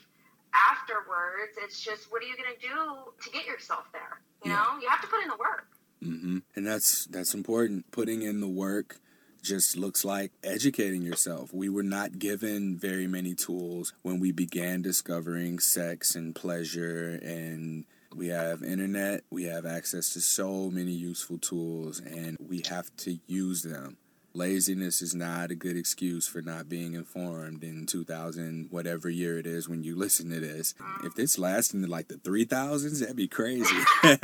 afterwards. 0.51 1.55
It's 1.63 1.79
just, 1.79 2.11
what 2.11 2.23
are 2.23 2.27
you 2.27 2.35
going 2.35 2.51
to 2.51 2.59
do 2.59 3.11
to 3.11 3.27
get 3.31 3.47
yourself 3.47 3.87
there? 3.91 4.19
You 4.43 4.51
yeah. 4.51 4.59
know, 4.59 4.79
you 4.79 4.87
have 4.89 5.01
to 5.01 5.07
put 5.07 5.23
in 5.23 5.29
the 5.31 5.39
work. 5.39 5.67
Mm-hmm. 6.03 6.37
And 6.55 6.67
that's 6.67 7.05
that's 7.05 7.33
important. 7.33 7.91
Putting 7.91 8.23
in 8.23 8.41
the 8.41 8.49
work 8.49 8.99
just 9.43 9.77
looks 9.77 10.03
like 10.03 10.31
educating 10.43 11.01
yourself. 11.01 11.53
We 11.53 11.69
were 11.69 11.83
not 11.83 12.19
given 12.19 12.77
very 12.77 13.07
many 13.07 13.33
tools 13.35 13.93
when 14.01 14.19
we 14.19 14.31
began 14.31 14.81
discovering 14.81 15.59
sex 15.59 16.15
and 16.15 16.35
pleasure 16.35 17.19
and 17.23 17.85
we 18.15 18.27
have 18.27 18.63
internet, 18.63 19.23
we 19.29 19.43
have 19.45 19.65
access 19.65 20.11
to 20.13 20.21
so 20.21 20.69
many 20.69 20.91
useful 20.91 21.37
tools 21.37 21.99
and 21.99 22.37
we 22.39 22.63
have 22.69 22.95
to 22.97 23.19
use 23.27 23.63
them. 23.63 23.97
Laziness 24.33 25.01
is 25.01 25.13
not 25.13 25.51
a 25.51 25.55
good 25.55 25.75
excuse 25.75 26.25
for 26.27 26.41
not 26.41 26.69
being 26.69 26.93
informed 26.93 27.63
in 27.63 27.85
2000 27.85 28.67
whatever 28.69 29.09
year 29.09 29.37
it 29.37 29.45
is 29.45 29.67
when 29.67 29.83
you 29.83 29.97
listen 29.97 30.29
to 30.29 30.39
this. 30.39 30.73
If 31.03 31.15
this 31.15 31.37
lasts 31.37 31.73
in 31.73 31.85
like 31.87 32.07
the 32.07 32.15
3000s, 32.15 33.01
that'd 33.01 33.15
be 33.15 33.27
crazy. 33.27 33.75
Immortal 34.03 34.21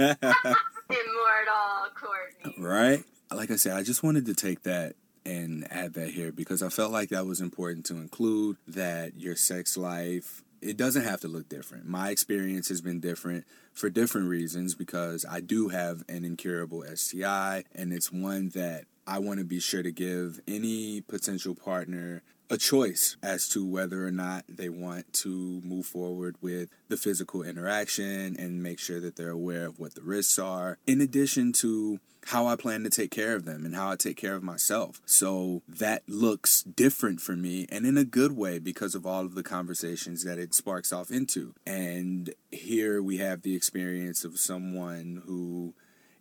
Courtney. 1.93 2.56
Right? 2.58 3.04
Like 3.32 3.52
I 3.52 3.58
said, 3.58 3.76
I 3.76 3.84
just 3.84 4.04
wanted 4.04 4.26
to 4.28 4.34
take 4.34 4.63
that 4.63 4.95
and 5.26 5.67
add 5.69 5.93
that 5.95 6.12
here 6.12 6.32
because 6.32 6.63
I 6.63 6.69
felt 6.69 6.93
like 6.93 7.10
that 7.10 7.26
was 7.26 7.41
important 7.41 7.86
to 7.88 7.95
include 7.95 8.56
that 8.65 9.19
your 9.19 9.36
sex 9.36 9.76
life 9.76 10.41
it 10.62 10.78
doesn't 10.78 11.04
have 11.04 11.22
to 11.22 11.28
look 11.28 11.50
different. 11.50 11.88
My 11.88 12.10
experience 12.10 12.70
has 12.70 12.82
been 12.82 13.00
different 13.00 13.46
for 13.74 13.89
different 13.89 14.28
reasons 14.30 14.76
because 14.76 15.26
I 15.30 15.39
do 15.39 15.70
have 15.70 16.04
an 16.10 16.26
incurable 16.26 16.84
STI, 16.96 17.63
and 17.74 17.93
it's 17.93 18.12
one 18.12 18.50
that 18.50 18.86
I 19.06 19.20
want 19.20 19.39
to 19.39 19.46
be 19.46 19.60
sure 19.60 19.84
to 19.84 19.91
give 19.91 20.39
any 20.48 21.02
potential 21.02 21.56
partner 21.56 22.24
a 22.50 22.58
choice 22.58 23.18
as 23.22 23.48
to 23.50 23.66
whether 23.66 24.06
or 24.06 24.12
not 24.12 24.46
they 24.48 24.70
want 24.70 25.12
to 25.14 25.62
move 25.64 25.86
forward 25.86 26.36
with 26.42 26.70
the 26.88 26.98
physical 26.98 27.44
interaction 27.44 28.36
and 28.38 28.64
make 28.64 28.80
sure 28.80 29.00
that 29.00 29.16
they're 29.16 29.30
aware 29.30 29.66
of 29.66 29.80
what 29.80 29.96
the 29.96 30.02
risks 30.02 30.40
are, 30.40 30.78
in 30.86 31.02
addition 31.02 31.52
to 31.54 32.00
how 32.28 32.46
I 32.46 32.58
plan 32.58 32.84
to 32.84 32.90
take 32.90 33.12
care 33.12 33.36
of 33.36 33.46
them 33.46 33.66
and 33.66 33.74
how 33.74 33.92
I 33.92 33.96
take 33.96 34.18
care 34.18 34.36
of 34.36 34.44
myself. 34.44 35.02
So 35.06 35.62
that 35.68 36.04
looks 36.10 36.62
different 36.62 37.22
for 37.22 37.38
me 37.38 37.68
and 37.70 37.86
in 37.86 37.98
a 37.98 38.04
good 38.04 38.34
way 38.34 38.60
because 38.60 38.96
of 38.96 39.06
all 39.06 39.24
of 39.24 39.34
the 39.34 39.44
conversations 39.44 40.26
that 40.26 40.38
it 40.38 40.54
sparks 40.54 40.92
off 40.92 41.10
into. 41.10 41.54
And 41.66 42.34
here 42.52 43.02
we 43.02 43.18
have 43.18 43.44
the 43.44 43.56
experience 43.56 44.26
of 44.26 44.40
someone 44.40 45.24
who, 45.26 45.74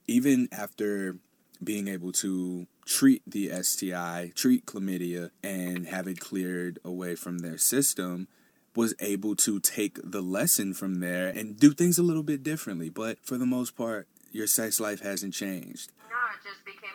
even 0.07 0.49
after 0.53 1.17
being 1.62 1.88
able 1.88 2.12
to 2.12 2.66
treat 2.85 3.23
the 3.27 3.51
STI, 3.62 4.33
treat 4.35 4.66
chlamydia, 4.66 5.31
and 5.42 5.87
have 5.87 6.07
it 6.07 6.21
cleared 6.21 6.79
away 6.85 7.14
from 7.14 7.38
their 7.38 7.59
system, 7.59 8.29
was 8.75 8.95
able 9.01 9.35
to 9.35 9.59
take 9.59 9.99
the 10.05 10.21
lesson 10.21 10.75
from 10.75 11.01
there 11.01 11.29
and 11.29 11.59
do 11.59 11.73
things 11.73 11.99
a 11.99 12.03
little 12.03 12.23
bit 12.23 12.42
differently. 12.42 12.90
But 12.90 13.19
for 13.23 13.38
the 13.38 13.47
most 13.47 13.77
part, 13.77 14.07
your 14.31 14.47
sex 14.47 14.79
life 14.79 15.01
hasn't 15.01 15.35
changed. 15.35 15.92
No, 16.11 16.16
it 16.35 16.45
just 16.45 16.64
became. 16.64 16.86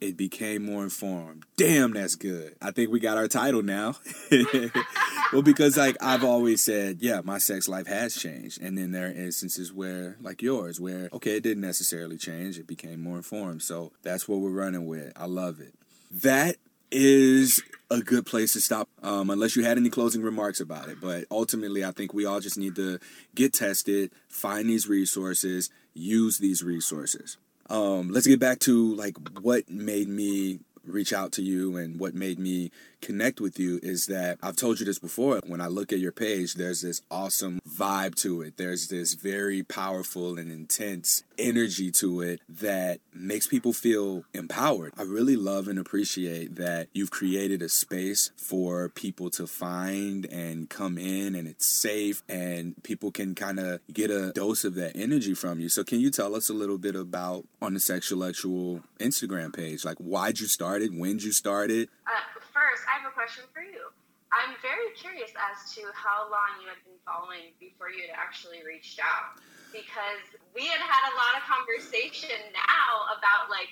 It 0.00 0.16
became 0.16 0.64
more 0.64 0.84
informed. 0.84 1.44
Damn, 1.56 1.92
that's 1.92 2.14
good. 2.14 2.54
I 2.62 2.70
think 2.70 2.90
we 2.90 3.00
got 3.00 3.16
our 3.16 3.26
title 3.26 3.62
now. 3.62 3.96
well, 5.32 5.42
because 5.42 5.76
like 5.76 5.96
I've 6.00 6.22
always 6.22 6.62
said, 6.62 6.98
yeah, 7.00 7.20
my 7.24 7.38
sex 7.38 7.68
life 7.68 7.88
has 7.88 8.14
changed. 8.14 8.62
And 8.62 8.78
then 8.78 8.92
there 8.92 9.08
are 9.08 9.12
instances 9.12 9.72
where, 9.72 10.16
like 10.20 10.40
yours, 10.40 10.80
where, 10.80 11.08
okay, 11.12 11.36
it 11.36 11.42
didn't 11.42 11.62
necessarily 11.62 12.16
change, 12.16 12.58
it 12.58 12.68
became 12.68 13.02
more 13.02 13.16
informed. 13.16 13.62
So 13.62 13.92
that's 14.02 14.28
what 14.28 14.38
we're 14.38 14.50
running 14.50 14.86
with. 14.86 15.12
I 15.16 15.26
love 15.26 15.60
it. 15.60 15.74
That 16.10 16.56
is 16.90 17.62
a 17.90 18.00
good 18.00 18.24
place 18.24 18.52
to 18.52 18.60
stop, 18.60 18.88
um, 19.02 19.30
unless 19.30 19.56
you 19.56 19.64
had 19.64 19.78
any 19.78 19.90
closing 19.90 20.22
remarks 20.22 20.60
about 20.60 20.88
it. 20.88 21.00
But 21.00 21.24
ultimately, 21.30 21.84
I 21.84 21.90
think 21.90 22.14
we 22.14 22.24
all 22.24 22.40
just 22.40 22.58
need 22.58 22.76
to 22.76 22.98
get 23.34 23.52
tested, 23.52 24.12
find 24.28 24.68
these 24.68 24.88
resources, 24.88 25.70
use 25.94 26.38
these 26.38 26.62
resources. 26.62 27.36
Um, 27.68 28.10
let's 28.10 28.26
get 28.26 28.40
back 28.40 28.60
to 28.60 28.94
like 28.94 29.16
what 29.40 29.68
made 29.68 30.08
me 30.08 30.60
reach 30.84 31.12
out 31.12 31.32
to 31.32 31.42
you 31.42 31.76
and 31.76 32.00
what 32.00 32.14
made 32.14 32.38
me 32.38 32.70
connect 33.02 33.40
with 33.40 33.58
you 33.58 33.78
is 33.82 34.06
that 34.06 34.38
I've 34.42 34.56
told 34.56 34.80
you 34.80 34.86
this 34.86 34.98
before. 34.98 35.40
When 35.46 35.60
I 35.60 35.66
look 35.66 35.92
at 35.92 35.98
your 35.98 36.12
page, 36.12 36.54
there's 36.54 36.80
this 36.80 37.02
awesome 37.10 37.60
vibe 37.68 38.14
to 38.22 38.42
it. 38.42 38.56
There's 38.56 38.88
this 38.88 39.14
very 39.14 39.62
powerful 39.62 40.38
and 40.38 40.50
intense 40.50 41.22
energy 41.38 41.90
to 41.92 42.20
it 42.20 42.40
that 42.48 43.00
makes 43.14 43.46
people 43.46 43.72
feel 43.72 44.24
empowered. 44.34 44.92
I 44.96 45.02
really 45.02 45.36
love 45.36 45.68
and 45.68 45.78
appreciate 45.78 46.56
that 46.56 46.88
you've 46.92 47.10
created 47.10 47.62
a 47.62 47.68
space 47.68 48.30
for 48.36 48.88
people 48.88 49.30
to 49.30 49.46
find 49.46 50.26
and 50.26 50.68
come 50.68 50.98
in 50.98 51.34
and 51.34 51.48
it's 51.48 51.66
safe 51.66 52.22
and 52.28 52.74
people 52.82 53.10
can 53.10 53.34
kind 53.34 53.58
of 53.58 53.80
get 53.92 54.10
a 54.10 54.32
dose 54.32 54.64
of 54.64 54.74
that 54.74 54.96
energy 54.96 55.34
from 55.34 55.60
you. 55.60 55.68
So 55.68 55.84
can 55.84 56.00
you 56.00 56.10
tell 56.10 56.34
us 56.34 56.48
a 56.48 56.54
little 56.54 56.78
bit 56.78 56.96
about 56.96 57.46
on 57.62 57.74
the 57.74 57.80
Sexuallectual 57.80 58.82
Instagram 58.98 59.54
page? 59.54 59.84
Like 59.84 59.98
why'd 59.98 60.40
you 60.40 60.46
start 60.46 60.82
it? 60.82 60.90
When'd 60.92 61.22
you 61.22 61.32
start 61.32 61.70
it? 61.70 61.88
Uh, 62.06 62.40
first, 62.52 62.82
I 62.88 63.00
have 63.00 63.10
a 63.10 63.14
question 63.14 63.44
for 63.52 63.62
you. 63.62 63.88
I'm 64.32 64.54
very 64.60 64.92
curious 64.94 65.32
as 65.34 65.72
to 65.74 65.82
how 65.94 66.28
long 66.30 66.60
you 66.60 66.68
had 66.68 66.78
been 66.84 67.00
following 67.06 67.56
before 67.58 67.90
you 67.90 68.02
had 68.06 68.14
actually 68.14 68.60
reached 68.66 69.00
out. 69.00 69.40
Because 69.72 70.40
we 70.54 70.62
had 70.66 70.80
had 70.80 71.12
a 71.12 71.14
lot 71.16 71.36
of 71.36 71.42
conversation 71.48 72.36
now 72.52 73.16
about 73.16 73.50
like 73.50 73.68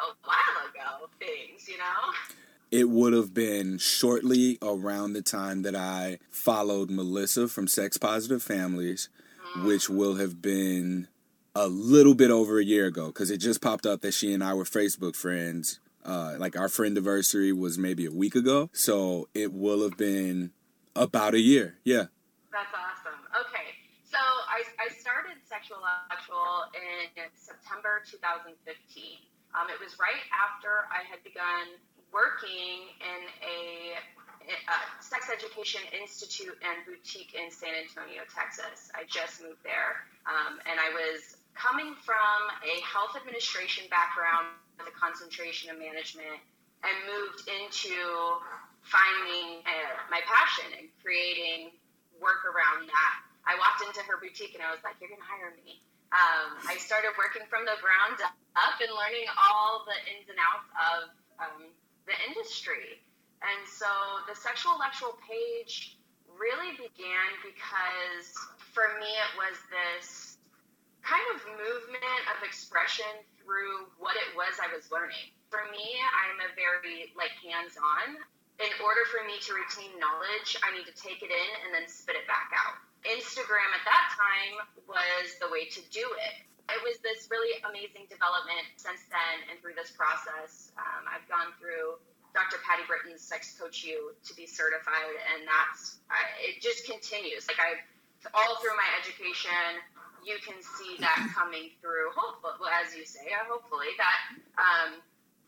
a 0.00 0.12
while 0.24 0.68
ago 0.68 1.08
things, 1.18 1.68
you 1.68 1.78
know? 1.78 2.12
It 2.70 2.90
would 2.90 3.14
have 3.14 3.32
been 3.32 3.78
shortly 3.78 4.58
around 4.60 5.14
the 5.14 5.22
time 5.22 5.62
that 5.62 5.74
I 5.74 6.18
followed 6.30 6.90
Melissa 6.90 7.48
from 7.48 7.66
Sex 7.66 7.96
Positive 7.96 8.42
Families, 8.42 9.08
mm-hmm. 9.56 9.66
which 9.66 9.88
will 9.88 10.16
have 10.16 10.42
been 10.42 11.08
a 11.54 11.66
little 11.66 12.14
bit 12.14 12.30
over 12.30 12.58
a 12.58 12.64
year 12.64 12.86
ago 12.86 13.06
because 13.06 13.30
it 13.30 13.38
just 13.38 13.62
popped 13.62 13.86
up 13.86 14.02
that 14.02 14.12
she 14.12 14.34
and 14.34 14.44
I 14.44 14.54
were 14.54 14.64
Facebook 14.64 15.16
friends 15.16 15.80
uh, 16.08 16.36
like 16.38 16.56
our 16.56 16.68
friend 16.68 16.96
anniversary 16.96 17.52
was 17.52 17.76
maybe 17.78 18.06
a 18.06 18.10
week 18.10 18.34
ago, 18.34 18.70
so 18.72 19.28
it 19.34 19.52
will 19.52 19.82
have 19.82 19.98
been 19.98 20.52
about 20.96 21.34
a 21.34 21.38
year. 21.38 21.76
Yeah. 21.84 22.06
That's 22.50 22.72
awesome. 22.72 22.97
Sexuallectual 25.58 26.70
in 26.70 27.26
September 27.34 28.06
2015. 28.06 28.54
Um, 29.58 29.66
it 29.66 29.82
was 29.82 29.98
right 29.98 30.22
after 30.30 30.86
I 30.86 31.02
had 31.02 31.18
begun 31.26 31.74
working 32.14 32.86
in 33.02 33.20
a, 33.42 33.98
a 34.54 34.78
sex 35.02 35.26
education 35.34 35.82
institute 35.90 36.54
and 36.62 36.86
boutique 36.86 37.34
in 37.34 37.50
San 37.50 37.74
Antonio, 37.74 38.22
Texas. 38.30 38.86
I 38.94 39.02
just 39.10 39.42
moved 39.42 39.58
there, 39.66 40.06
um, 40.30 40.62
and 40.62 40.78
I 40.78 40.94
was 40.94 41.34
coming 41.58 41.90
from 42.06 42.38
a 42.62 42.78
health 42.86 43.18
administration 43.18 43.90
background 43.90 44.54
with 44.78 44.86
a 44.86 44.94
concentration 44.94 45.74
and 45.74 45.82
management 45.82 46.38
and 46.86 46.94
moved 47.10 47.50
into 47.50 47.98
finding 48.86 49.66
uh, 49.66 50.06
my 50.06 50.22
passion 50.22 50.70
and 50.78 50.86
creating 51.02 51.74
work 52.22 52.46
around 52.46 52.86
that. 52.86 53.27
I 53.48 53.56
walked 53.56 53.80
into 53.80 54.04
her 54.04 54.20
boutique 54.20 54.52
and 54.52 54.62
I 54.62 54.70
was 54.70 54.84
like, 54.84 55.00
"You're 55.00 55.08
gonna 55.08 55.24
hire 55.24 55.56
me." 55.64 55.80
Um, 56.12 56.56
I 56.68 56.76
started 56.76 57.12
working 57.16 57.44
from 57.48 57.64
the 57.64 57.76
ground 57.80 58.20
up 58.20 58.76
and 58.80 58.92
learning 58.92 59.28
all 59.36 59.84
the 59.84 59.96
ins 60.12 60.28
and 60.28 60.40
outs 60.40 60.68
of 60.76 61.00
um, 61.40 61.60
the 62.08 62.16
industry. 62.28 63.00
And 63.44 63.60
so 63.68 63.88
the 64.28 64.34
sexual 64.34 64.76
Sexuallectual 64.76 65.16
page 65.24 65.96
really 66.36 66.76
began 66.76 67.30
because 67.44 68.28
for 68.72 68.88
me 68.98 69.08
it 69.08 69.32
was 69.36 69.56
this 69.70 70.38
kind 71.02 71.24
of 71.34 71.40
movement 71.56 72.22
of 72.34 72.42
expression 72.42 73.08
through 73.40 73.88
what 73.96 74.16
it 74.16 74.28
was 74.36 74.58
I 74.60 74.68
was 74.74 74.90
learning. 74.92 75.32
For 75.48 75.64
me, 75.72 75.86
I'm 76.04 76.36
a 76.44 76.50
very 76.52 77.14
like 77.16 77.32
hands-on. 77.40 78.20
In 78.58 78.72
order 78.82 79.06
for 79.08 79.22
me 79.24 79.38
to 79.38 79.50
retain 79.54 79.94
knowledge, 80.02 80.58
I 80.60 80.74
need 80.74 80.84
to 80.90 80.96
take 80.98 81.22
it 81.22 81.30
in 81.30 81.50
and 81.64 81.70
then 81.72 81.86
spit 81.86 82.18
it 82.18 82.26
back 82.26 82.50
out. 82.52 82.76
Instagram 83.06 83.70
at 83.74 83.84
that 83.86 84.06
time 84.16 84.54
was 84.86 85.26
the 85.38 85.48
way 85.50 85.70
to 85.70 85.80
do 85.90 86.02
it. 86.02 86.36
It 86.68 86.80
was 86.84 87.00
this 87.00 87.30
really 87.32 87.56
amazing 87.64 88.10
development 88.12 88.66
since 88.76 89.00
then 89.08 89.36
and 89.48 89.56
through 89.64 89.78
this 89.78 89.88
process. 89.94 90.74
Um, 90.76 91.08
I've 91.08 91.24
gone 91.30 91.56
through 91.56 91.96
Dr. 92.36 92.60
Patti 92.60 92.84
Britton's 92.84 93.24
Sex 93.24 93.56
Coach 93.56 93.84
U 93.88 94.12
to 94.12 94.32
be 94.36 94.44
certified, 94.44 95.16
and 95.32 95.48
that's 95.48 95.96
it. 96.44 96.60
Just 96.60 96.84
continues. 96.84 97.48
Like 97.48 97.56
I, 97.56 97.80
all 98.36 98.60
through 98.60 98.76
my 98.76 98.88
education, 99.00 99.80
you 100.28 100.36
can 100.44 100.60
see 100.60 101.00
that 101.00 101.32
coming 101.36 101.72
through. 101.80 102.12
Hopefully, 102.12 102.68
as 102.84 102.92
you 102.92 103.08
say, 103.08 103.32
uh, 103.32 103.48
hopefully 103.48 103.88
that 103.96 104.20
um, 104.60 105.00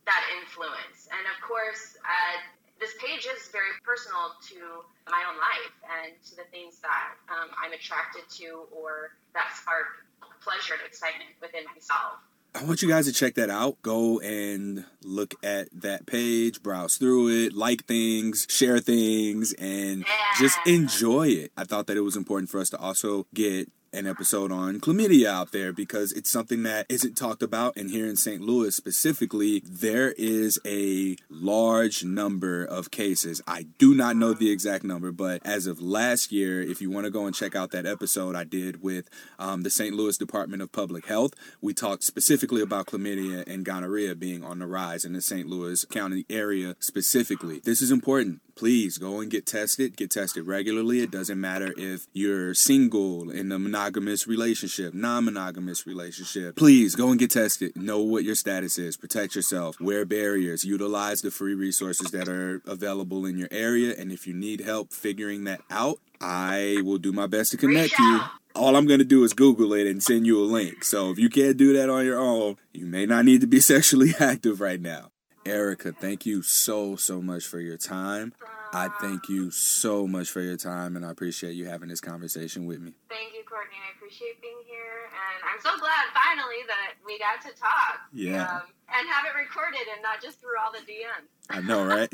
that 0.08 0.22
influence. 0.40 1.04
And 1.12 1.24
of 1.28 1.36
course, 1.44 2.00
uh, 2.00 2.36
this 2.80 2.96
page 2.96 3.28
is 3.28 3.52
very 3.52 3.76
personal 3.84 4.32
to 4.56 4.88
my 5.08 5.24
own 5.28 5.38
life 5.38 5.74
and 6.02 6.12
to 6.30 6.36
the 6.36 6.44
things 6.50 6.78
that 6.80 7.14
um, 7.28 7.48
I'm 7.62 7.72
attracted 7.72 8.28
to 8.38 8.66
or 8.70 9.16
that 9.34 9.52
spark 9.56 10.06
pleasure 10.42 10.74
and 10.74 10.82
excitement 10.86 11.30
within 11.40 11.64
myself. 11.74 12.20
I 12.54 12.64
want 12.64 12.82
you 12.82 12.88
guys 12.88 13.06
to 13.06 13.12
check 13.12 13.34
that 13.34 13.48
out. 13.48 13.80
Go 13.82 14.18
and 14.20 14.84
look 15.04 15.34
at 15.44 15.68
that 15.72 16.06
page, 16.06 16.62
browse 16.62 16.96
through 16.96 17.28
it, 17.28 17.52
like 17.52 17.84
things, 17.84 18.46
share 18.50 18.80
things, 18.80 19.52
and 19.52 20.00
yeah. 20.00 20.06
just 20.38 20.58
enjoy 20.66 21.28
it. 21.28 21.52
I 21.56 21.64
thought 21.64 21.86
that 21.86 21.96
it 21.96 22.00
was 22.00 22.16
important 22.16 22.50
for 22.50 22.58
us 22.58 22.68
to 22.70 22.78
also 22.78 23.26
get 23.32 23.70
an 23.92 24.06
episode 24.06 24.52
on 24.52 24.80
chlamydia 24.80 25.26
out 25.26 25.52
there 25.52 25.72
because 25.72 26.12
it's 26.12 26.30
something 26.30 26.62
that 26.62 26.86
isn't 26.88 27.16
talked 27.16 27.42
about. 27.42 27.76
And 27.76 27.90
here 27.90 28.06
in 28.06 28.16
St. 28.16 28.40
Louis 28.40 28.74
specifically, 28.74 29.62
there 29.64 30.12
is 30.12 30.58
a 30.64 31.16
large 31.28 32.04
number 32.04 32.64
of 32.64 32.90
cases. 32.90 33.42
I 33.46 33.66
do 33.78 33.94
not 33.94 34.16
know 34.16 34.32
the 34.32 34.50
exact 34.50 34.84
number, 34.84 35.12
but 35.12 35.44
as 35.44 35.66
of 35.66 35.80
last 35.80 36.30
year, 36.32 36.60
if 36.60 36.80
you 36.80 36.90
want 36.90 37.04
to 37.04 37.10
go 37.10 37.26
and 37.26 37.34
check 37.34 37.56
out 37.56 37.70
that 37.72 37.86
episode 37.86 38.36
I 38.36 38.44
did 38.44 38.82
with 38.82 39.08
um, 39.38 39.62
the 39.62 39.70
St. 39.70 39.94
Louis 39.94 40.16
Department 40.16 40.62
of 40.62 40.72
Public 40.72 41.06
Health, 41.06 41.34
we 41.60 41.74
talked 41.74 42.04
specifically 42.04 42.62
about 42.62 42.86
chlamydia 42.86 43.46
and 43.46 43.64
gonorrhea 43.64 44.14
being 44.14 44.44
on 44.44 44.58
the 44.58 44.66
rise 44.66 45.04
in 45.04 45.12
the 45.12 45.20
St. 45.20 45.48
Louis 45.48 45.84
County 45.86 46.24
area 46.30 46.76
specifically. 46.78 47.60
This 47.60 47.82
is 47.82 47.90
important 47.90 48.40
please 48.60 48.98
go 48.98 49.20
and 49.20 49.30
get 49.30 49.46
tested. 49.46 49.96
Get 49.96 50.10
tested 50.10 50.46
regularly. 50.46 51.00
It 51.00 51.10
doesn't 51.10 51.40
matter 51.40 51.72
if 51.78 52.06
you're 52.12 52.52
single 52.52 53.30
in 53.30 53.50
a 53.50 53.58
monogamous 53.58 54.26
relationship, 54.26 54.92
non 54.92 55.24
monogamous 55.24 55.86
relationship. 55.86 56.56
Please 56.56 56.94
go 56.94 57.08
and 57.08 57.18
get 57.18 57.30
tested. 57.30 57.74
Know 57.74 58.02
what 58.02 58.22
your 58.22 58.34
status 58.34 58.76
is. 58.76 58.98
Protect 58.98 59.34
yourself. 59.34 59.80
Wear 59.80 60.04
barriers. 60.04 60.62
Utilize 60.62 61.22
the 61.22 61.30
free 61.30 61.54
resources 61.54 62.10
that 62.10 62.28
are 62.28 62.60
available 62.66 63.24
in 63.24 63.38
your 63.38 63.48
area. 63.50 63.94
And 63.98 64.12
if 64.12 64.26
you 64.26 64.34
need 64.34 64.60
help 64.60 64.92
figuring 64.92 65.44
that 65.44 65.62
out, 65.70 65.96
I 66.20 66.82
will 66.84 66.98
do 66.98 67.12
my 67.12 67.26
best 67.26 67.52
to 67.52 67.56
connect 67.56 67.98
you. 67.98 68.20
All 68.54 68.76
I'm 68.76 68.86
going 68.86 68.98
to 68.98 69.06
do 69.06 69.24
is 69.24 69.32
Google 69.32 69.72
it 69.72 69.86
and 69.86 70.02
send 70.02 70.26
you 70.26 70.38
a 70.38 70.44
link. 70.44 70.84
So 70.84 71.10
if 71.10 71.18
you 71.18 71.30
can't 71.30 71.56
do 71.56 71.72
that 71.78 71.88
on 71.88 72.04
your 72.04 72.18
own, 72.18 72.58
you 72.74 72.84
may 72.84 73.06
not 73.06 73.24
need 73.24 73.40
to 73.40 73.46
be 73.46 73.60
sexually 73.72 74.12
active 74.20 74.60
right 74.60 74.82
now. 74.82 75.12
Erica, 75.46 75.92
thank 75.92 76.26
you 76.26 76.42
so, 76.42 76.96
so 76.96 77.22
much 77.22 77.46
for 77.46 77.60
your 77.60 77.76
time. 77.76 78.34
I 78.72 78.88
thank 79.00 79.28
you 79.28 79.50
so 79.50 80.06
much 80.06 80.28
for 80.28 80.40
your 80.40 80.56
time, 80.56 80.94
and 80.94 81.04
I 81.04 81.10
appreciate 81.10 81.52
you 81.52 81.66
having 81.66 81.88
this 81.88 82.00
conversation 82.00 82.66
with 82.66 82.80
me. 82.80 82.92
Thank 83.08 83.34
you, 83.34 83.42
Courtney. 83.48 83.76
I 83.84 83.96
appreciate 83.96 84.40
being 84.40 84.62
here, 84.66 85.08
and 85.10 85.42
I'm 85.44 85.60
so 85.60 85.76
glad 85.80 86.04
finally 86.14 86.62
that 86.68 86.92
we 87.04 87.18
got 87.18 87.40
to 87.42 87.58
talk. 87.58 88.00
Yeah. 88.12 88.44
Um, 88.44 88.62
and 88.92 89.08
have 89.08 89.24
it 89.24 89.38
recorded 89.38 89.86
and 89.92 90.02
not 90.02 90.20
just 90.22 90.40
through 90.40 90.58
all 90.62 90.72
the 90.72 90.78
DMs. 90.78 91.28
I 91.48 91.60
know, 91.60 91.84
right? 91.84 92.12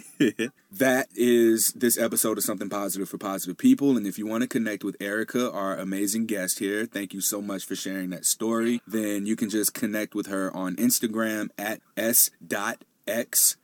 that 0.72 1.08
is 1.14 1.72
this 1.72 1.98
episode 1.98 2.38
of 2.38 2.44
Something 2.44 2.68
Positive 2.68 3.08
for 3.08 3.18
Positive 3.18 3.56
People. 3.56 3.96
And 3.96 4.06
if 4.06 4.18
you 4.18 4.26
want 4.26 4.42
to 4.42 4.48
connect 4.48 4.84
with 4.84 4.96
Erica, 5.00 5.50
our 5.50 5.76
amazing 5.76 6.26
guest 6.26 6.58
here, 6.58 6.86
thank 6.86 7.14
you 7.14 7.20
so 7.20 7.40
much 7.40 7.64
for 7.64 7.76
sharing 7.76 8.10
that 8.10 8.24
story. 8.24 8.80
Then 8.86 9.26
you 9.26 9.36
can 9.36 9.48
just 9.50 9.74
connect 9.74 10.14
with 10.14 10.26
her 10.26 10.54
on 10.54 10.76
Instagram 10.76 11.48
at 11.58 11.80
s.x 13.07 13.57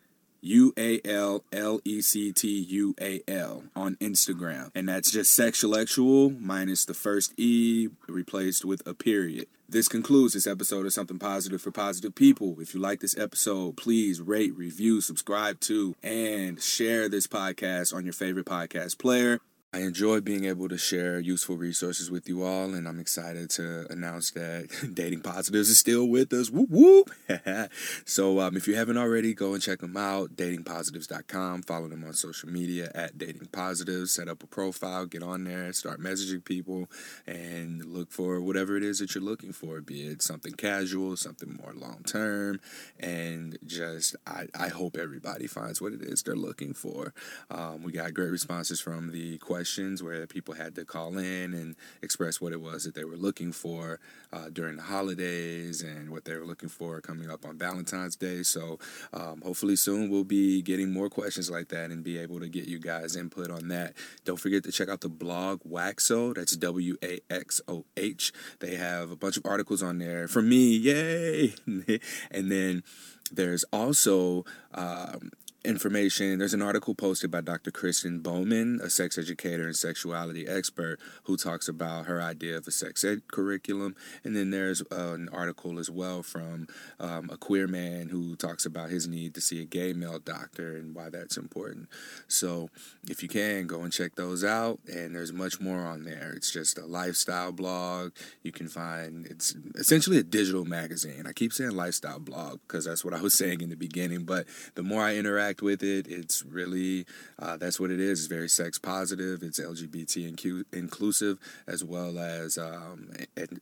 U 0.43 0.75
A 0.77 1.01
L 1.05 1.45
L 1.53 1.81
E 1.85 2.01
C 2.01 2.33
T 2.33 2.49
U 2.49 2.95
A 3.01 3.23
L 3.29 3.65
on 3.77 3.95
Instagram. 3.97 4.71
And 4.75 4.89
that's 4.89 5.11
just 5.11 5.39
sexuallectual 5.39 6.39
minus 6.41 6.85
the 6.85 6.95
first 6.95 7.33
E 7.39 7.89
replaced 8.09 8.65
with 8.65 8.85
a 8.87 8.93
period. 8.93 9.47
This 9.69 9.89
concludes 9.89 10.35
this 10.35 10.47
episode 10.47 10.85
of 10.85 10.93
Something 10.93 11.19
Positive 11.19 11.63
for 11.63 11.71
Positive 11.71 12.15
People. 12.15 12.61
If 12.61 12.75
you 12.75 12.81
like 12.81 13.01
this 13.01 13.17
episode, 13.17 13.77
please 13.77 14.21
rate, 14.21 14.55
review, 14.55 15.01
subscribe 15.01 15.61
to, 15.61 15.95
and 16.03 16.61
share 16.61 17.09
this 17.09 17.27
podcast 17.27 17.95
on 17.95 18.05
your 18.05 18.13
favorite 18.13 18.45
podcast 18.45 18.99
player. 18.99 19.41
I 19.75 19.79
enjoy 19.79 20.21
being 20.21 20.45
able 20.45 20.69
to 20.69 20.77
share 20.77 21.19
useful 21.19 21.57
resources 21.57 22.11
with 22.11 22.29
you 22.29 22.43
all, 22.43 22.75
and 22.75 22.87
I'm 22.87 23.01
excited 23.01 23.49
to 23.53 23.87
announce 23.91 24.31
that 24.33 24.69
Dating 24.95 25.23
Positives 25.23 25.71
is 25.71 25.79
still 25.79 26.07
with 26.07 26.31
us. 26.35 26.51
So, 28.05 28.41
um, 28.41 28.57
if 28.57 28.69
you 28.69 28.75
haven't 28.75 28.99
already, 28.99 29.33
go 29.33 29.55
and 29.55 29.63
check 29.63 29.79
them 29.79 29.97
out. 29.97 30.37
DatingPositives.com. 30.37 31.63
Follow 31.63 31.89
them 31.89 32.05
on 32.05 32.13
social 32.13 32.51
media 32.51 32.91
at 32.95 33.17
Dating 33.17 33.49
Positives. 33.51 34.13
Set 34.13 34.29
up 34.29 34.43
a 34.43 34.47
profile, 34.47 35.07
get 35.07 35.23
on 35.23 35.45
there, 35.45 35.73
start 35.73 36.01
messaging 36.01 36.45
people, 36.45 36.91
and 37.27 37.85
look 37.85 38.11
for 38.11 38.41
whatever 38.41 38.77
it 38.77 38.83
is 38.83 38.99
that 38.99 39.15
you're 39.15 39.25
looking 39.25 39.53
for. 39.53 39.81
Be 39.81 40.03
it 40.03 40.21
something 40.21 40.53
casual, 40.53 41.17
something 41.17 41.59
more 41.63 41.73
long 41.75 42.03
term, 42.05 42.61
and 43.01 43.57
just 43.65 44.17
I, 44.27 44.49
I 44.59 44.69
hope 44.69 44.97
everybody 44.97 45.47
finds 45.47 45.81
what 45.81 45.93
it 45.93 46.03
is 46.03 46.23
they're 46.23 46.37
looking 46.37 46.75
for. 46.75 47.15
Um, 47.51 47.83
we 47.83 47.93
got 47.93 48.13
great 48.13 48.31
responses 48.31 48.81
from 48.81 49.13
the 49.13 49.39
questions 49.39 49.62
questions 49.63 50.03
where 50.03 50.27
people 50.27 50.55
had 50.55 50.75
to 50.75 50.85
call 50.85 51.17
in 51.19 51.55
and 51.55 51.77
express 52.03 52.41
what 52.41 52.53
it 52.53 52.61
was 52.61 52.83
that 52.83 52.97
they 52.97 53.05
were 53.05 53.17
looking 53.17 53.53
for 53.53 54.01
uh, 54.33 54.49
during 54.53 54.75
the 54.75 54.83
holidays 54.83 55.83
and 55.83 56.11
what 56.11 56.25
they 56.25 56.35
were 56.35 56.45
looking 56.45 56.69
for 56.69 57.01
coming 57.01 57.31
up 57.31 57.45
on 57.45 57.57
Valentine's 57.57 58.17
Day. 58.17 58.43
So 58.43 58.81
um, 59.13 59.41
hopefully 59.45 59.77
soon 59.77 60.11
we'll 60.11 60.25
be 60.25 60.63
getting 60.63 60.93
more 60.93 61.09
questions 61.09 61.49
like 61.49 61.69
that 61.69 61.93
and 61.93 62.03
be 62.03 62.19
able 62.19 62.41
to 62.41 62.49
get 62.49 62.67
you 62.67 62.81
guys 62.81 63.15
input 63.15 63.53
on 63.53 63.69
that. 63.69 63.95
Don't 64.25 64.41
forget 64.41 64.65
to 64.65 64.73
check 64.73 64.89
out 64.89 65.01
the 65.01 65.09
blog 65.09 65.61
Waxoh. 65.63 66.35
That's 66.35 66.57
W 66.57 66.97
A 67.05 67.21
X 67.31 67.61
O 67.69 67.85
H. 67.97 68.33
They 68.59 68.75
have 68.75 69.13
a 69.13 69.17
bunch 69.17 69.37
of 69.37 69.47
articles 69.47 69.81
on 69.81 69.99
there 69.99 70.27
for 70.27 70.43
me. 70.43 70.77
Yay! 70.77 71.55
and 72.33 72.51
then 72.51 72.83
there's 73.31 73.65
also 73.73 74.45
um, 74.75 75.31
information. 75.65 76.39
There's 76.39 76.55
an 76.55 76.63
article 76.63 76.95
posted 76.95 77.31
by 77.31 77.41
Dr. 77.41 77.71
Kristen 77.71 78.21
Bowman, 78.21 78.81
a 78.83 78.91
sex 78.91 79.17
educator 79.17 79.65
and 79.65 79.77
sexuality 79.77 80.47
expert, 80.47 80.99
who 81.25 81.37
talks 81.37 81.69
about 81.69 82.07
her 82.07 82.21
idea 82.21 82.57
of 82.57 82.67
a 82.67 82.71
sex 82.71 83.05
ed 83.05 83.23
curriculum. 83.31 83.95
And 84.25 84.35
then 84.35 84.51
there's 84.51 84.83
uh, 84.91 85.15
an 85.15 85.29
article 85.33 85.79
as 85.79 85.91
well 85.91 86.23
from 86.23 86.67
um, 86.99 87.31
a 87.33 87.37
queer 87.37 87.67
man 87.67 88.09
who 88.09 88.37
talks 88.37 88.67
about 88.67 88.91
his 88.91 89.07
need 89.07 89.35
to 89.35 89.41
see 89.41 89.61
a 89.61 89.65
gay 89.65 89.93
male 89.93 90.19
doctor 90.19 90.77
and 90.77 90.95
why 90.95 91.11
that's 91.11 91.37
important. 91.37 91.89
So 92.29 92.71
if 93.09 93.23
you 93.23 93.29
can, 93.29 93.67
go 93.67 93.83
and 93.83 93.93
check 93.93 94.17
those 94.17 94.45
out. 94.45 94.81
And 94.93 95.15
there's 95.15 95.33
much 95.33 95.61
more 95.61 95.81
on 95.81 96.05
there. 96.05 96.33
It's 96.35 96.51
just 96.51 96.79
a 96.79 96.87
lifestyle 96.87 97.53
blog. 97.53 98.13
You 98.43 98.53
can 98.53 98.69
find 98.69 99.27
it's 99.27 99.55
essentially 99.77 100.19
a 100.19 100.23
digital 100.23 100.65
magazine. 100.65 101.27
I 101.27 101.33
keep 101.33 101.53
saying 101.53 101.71
lifestyle 101.71 102.19
blog 102.19 102.61
because 102.67 102.85
that's 102.85 103.05
what 103.05 103.15
I 103.15 103.21
was 103.21 103.35
saying 103.35 103.61
in 103.61 103.71
the 103.71 103.77
beginning. 103.77 104.25
But 104.25 104.47
the 104.75 104.83
more 104.83 105.03
I 105.03 105.17
interact 105.17 105.52
with 105.61 105.83
it. 105.83 106.07
It's 106.09 106.45
really 106.45 107.05
uh, 107.39 107.57
that's 107.57 107.79
what 107.79 107.91
it 107.91 108.01
is. 108.01 108.21
It's 108.21 108.29
very 108.29 108.49
sex 108.49 108.79
positive. 108.79 109.43
It's 109.43 109.61
LGBT 109.61 110.65
inclusive 110.73 111.39
as 111.67 111.85
well 111.85 112.19
as 112.19 112.57
um, 112.57 113.11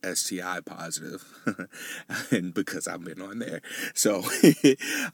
STI 0.04 0.60
positive, 0.60 1.24
and 2.30 2.52
because 2.54 2.86
I've 2.86 3.04
been 3.04 3.22
on 3.22 3.38
there, 3.38 3.62
so 3.94 4.22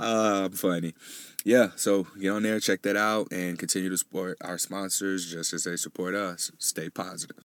uh, 0.00 0.48
funny. 0.52 0.94
Yeah, 1.44 1.68
so 1.76 2.08
get 2.20 2.30
on 2.30 2.42
there, 2.42 2.58
check 2.58 2.82
that 2.82 2.96
out, 2.96 3.28
and 3.30 3.56
continue 3.56 3.88
to 3.88 3.96
support 3.96 4.36
our 4.40 4.58
sponsors 4.58 5.30
just 5.30 5.52
as 5.52 5.62
they 5.62 5.76
support 5.76 6.16
us. 6.16 6.50
Stay 6.58 6.90
positive. 6.90 7.44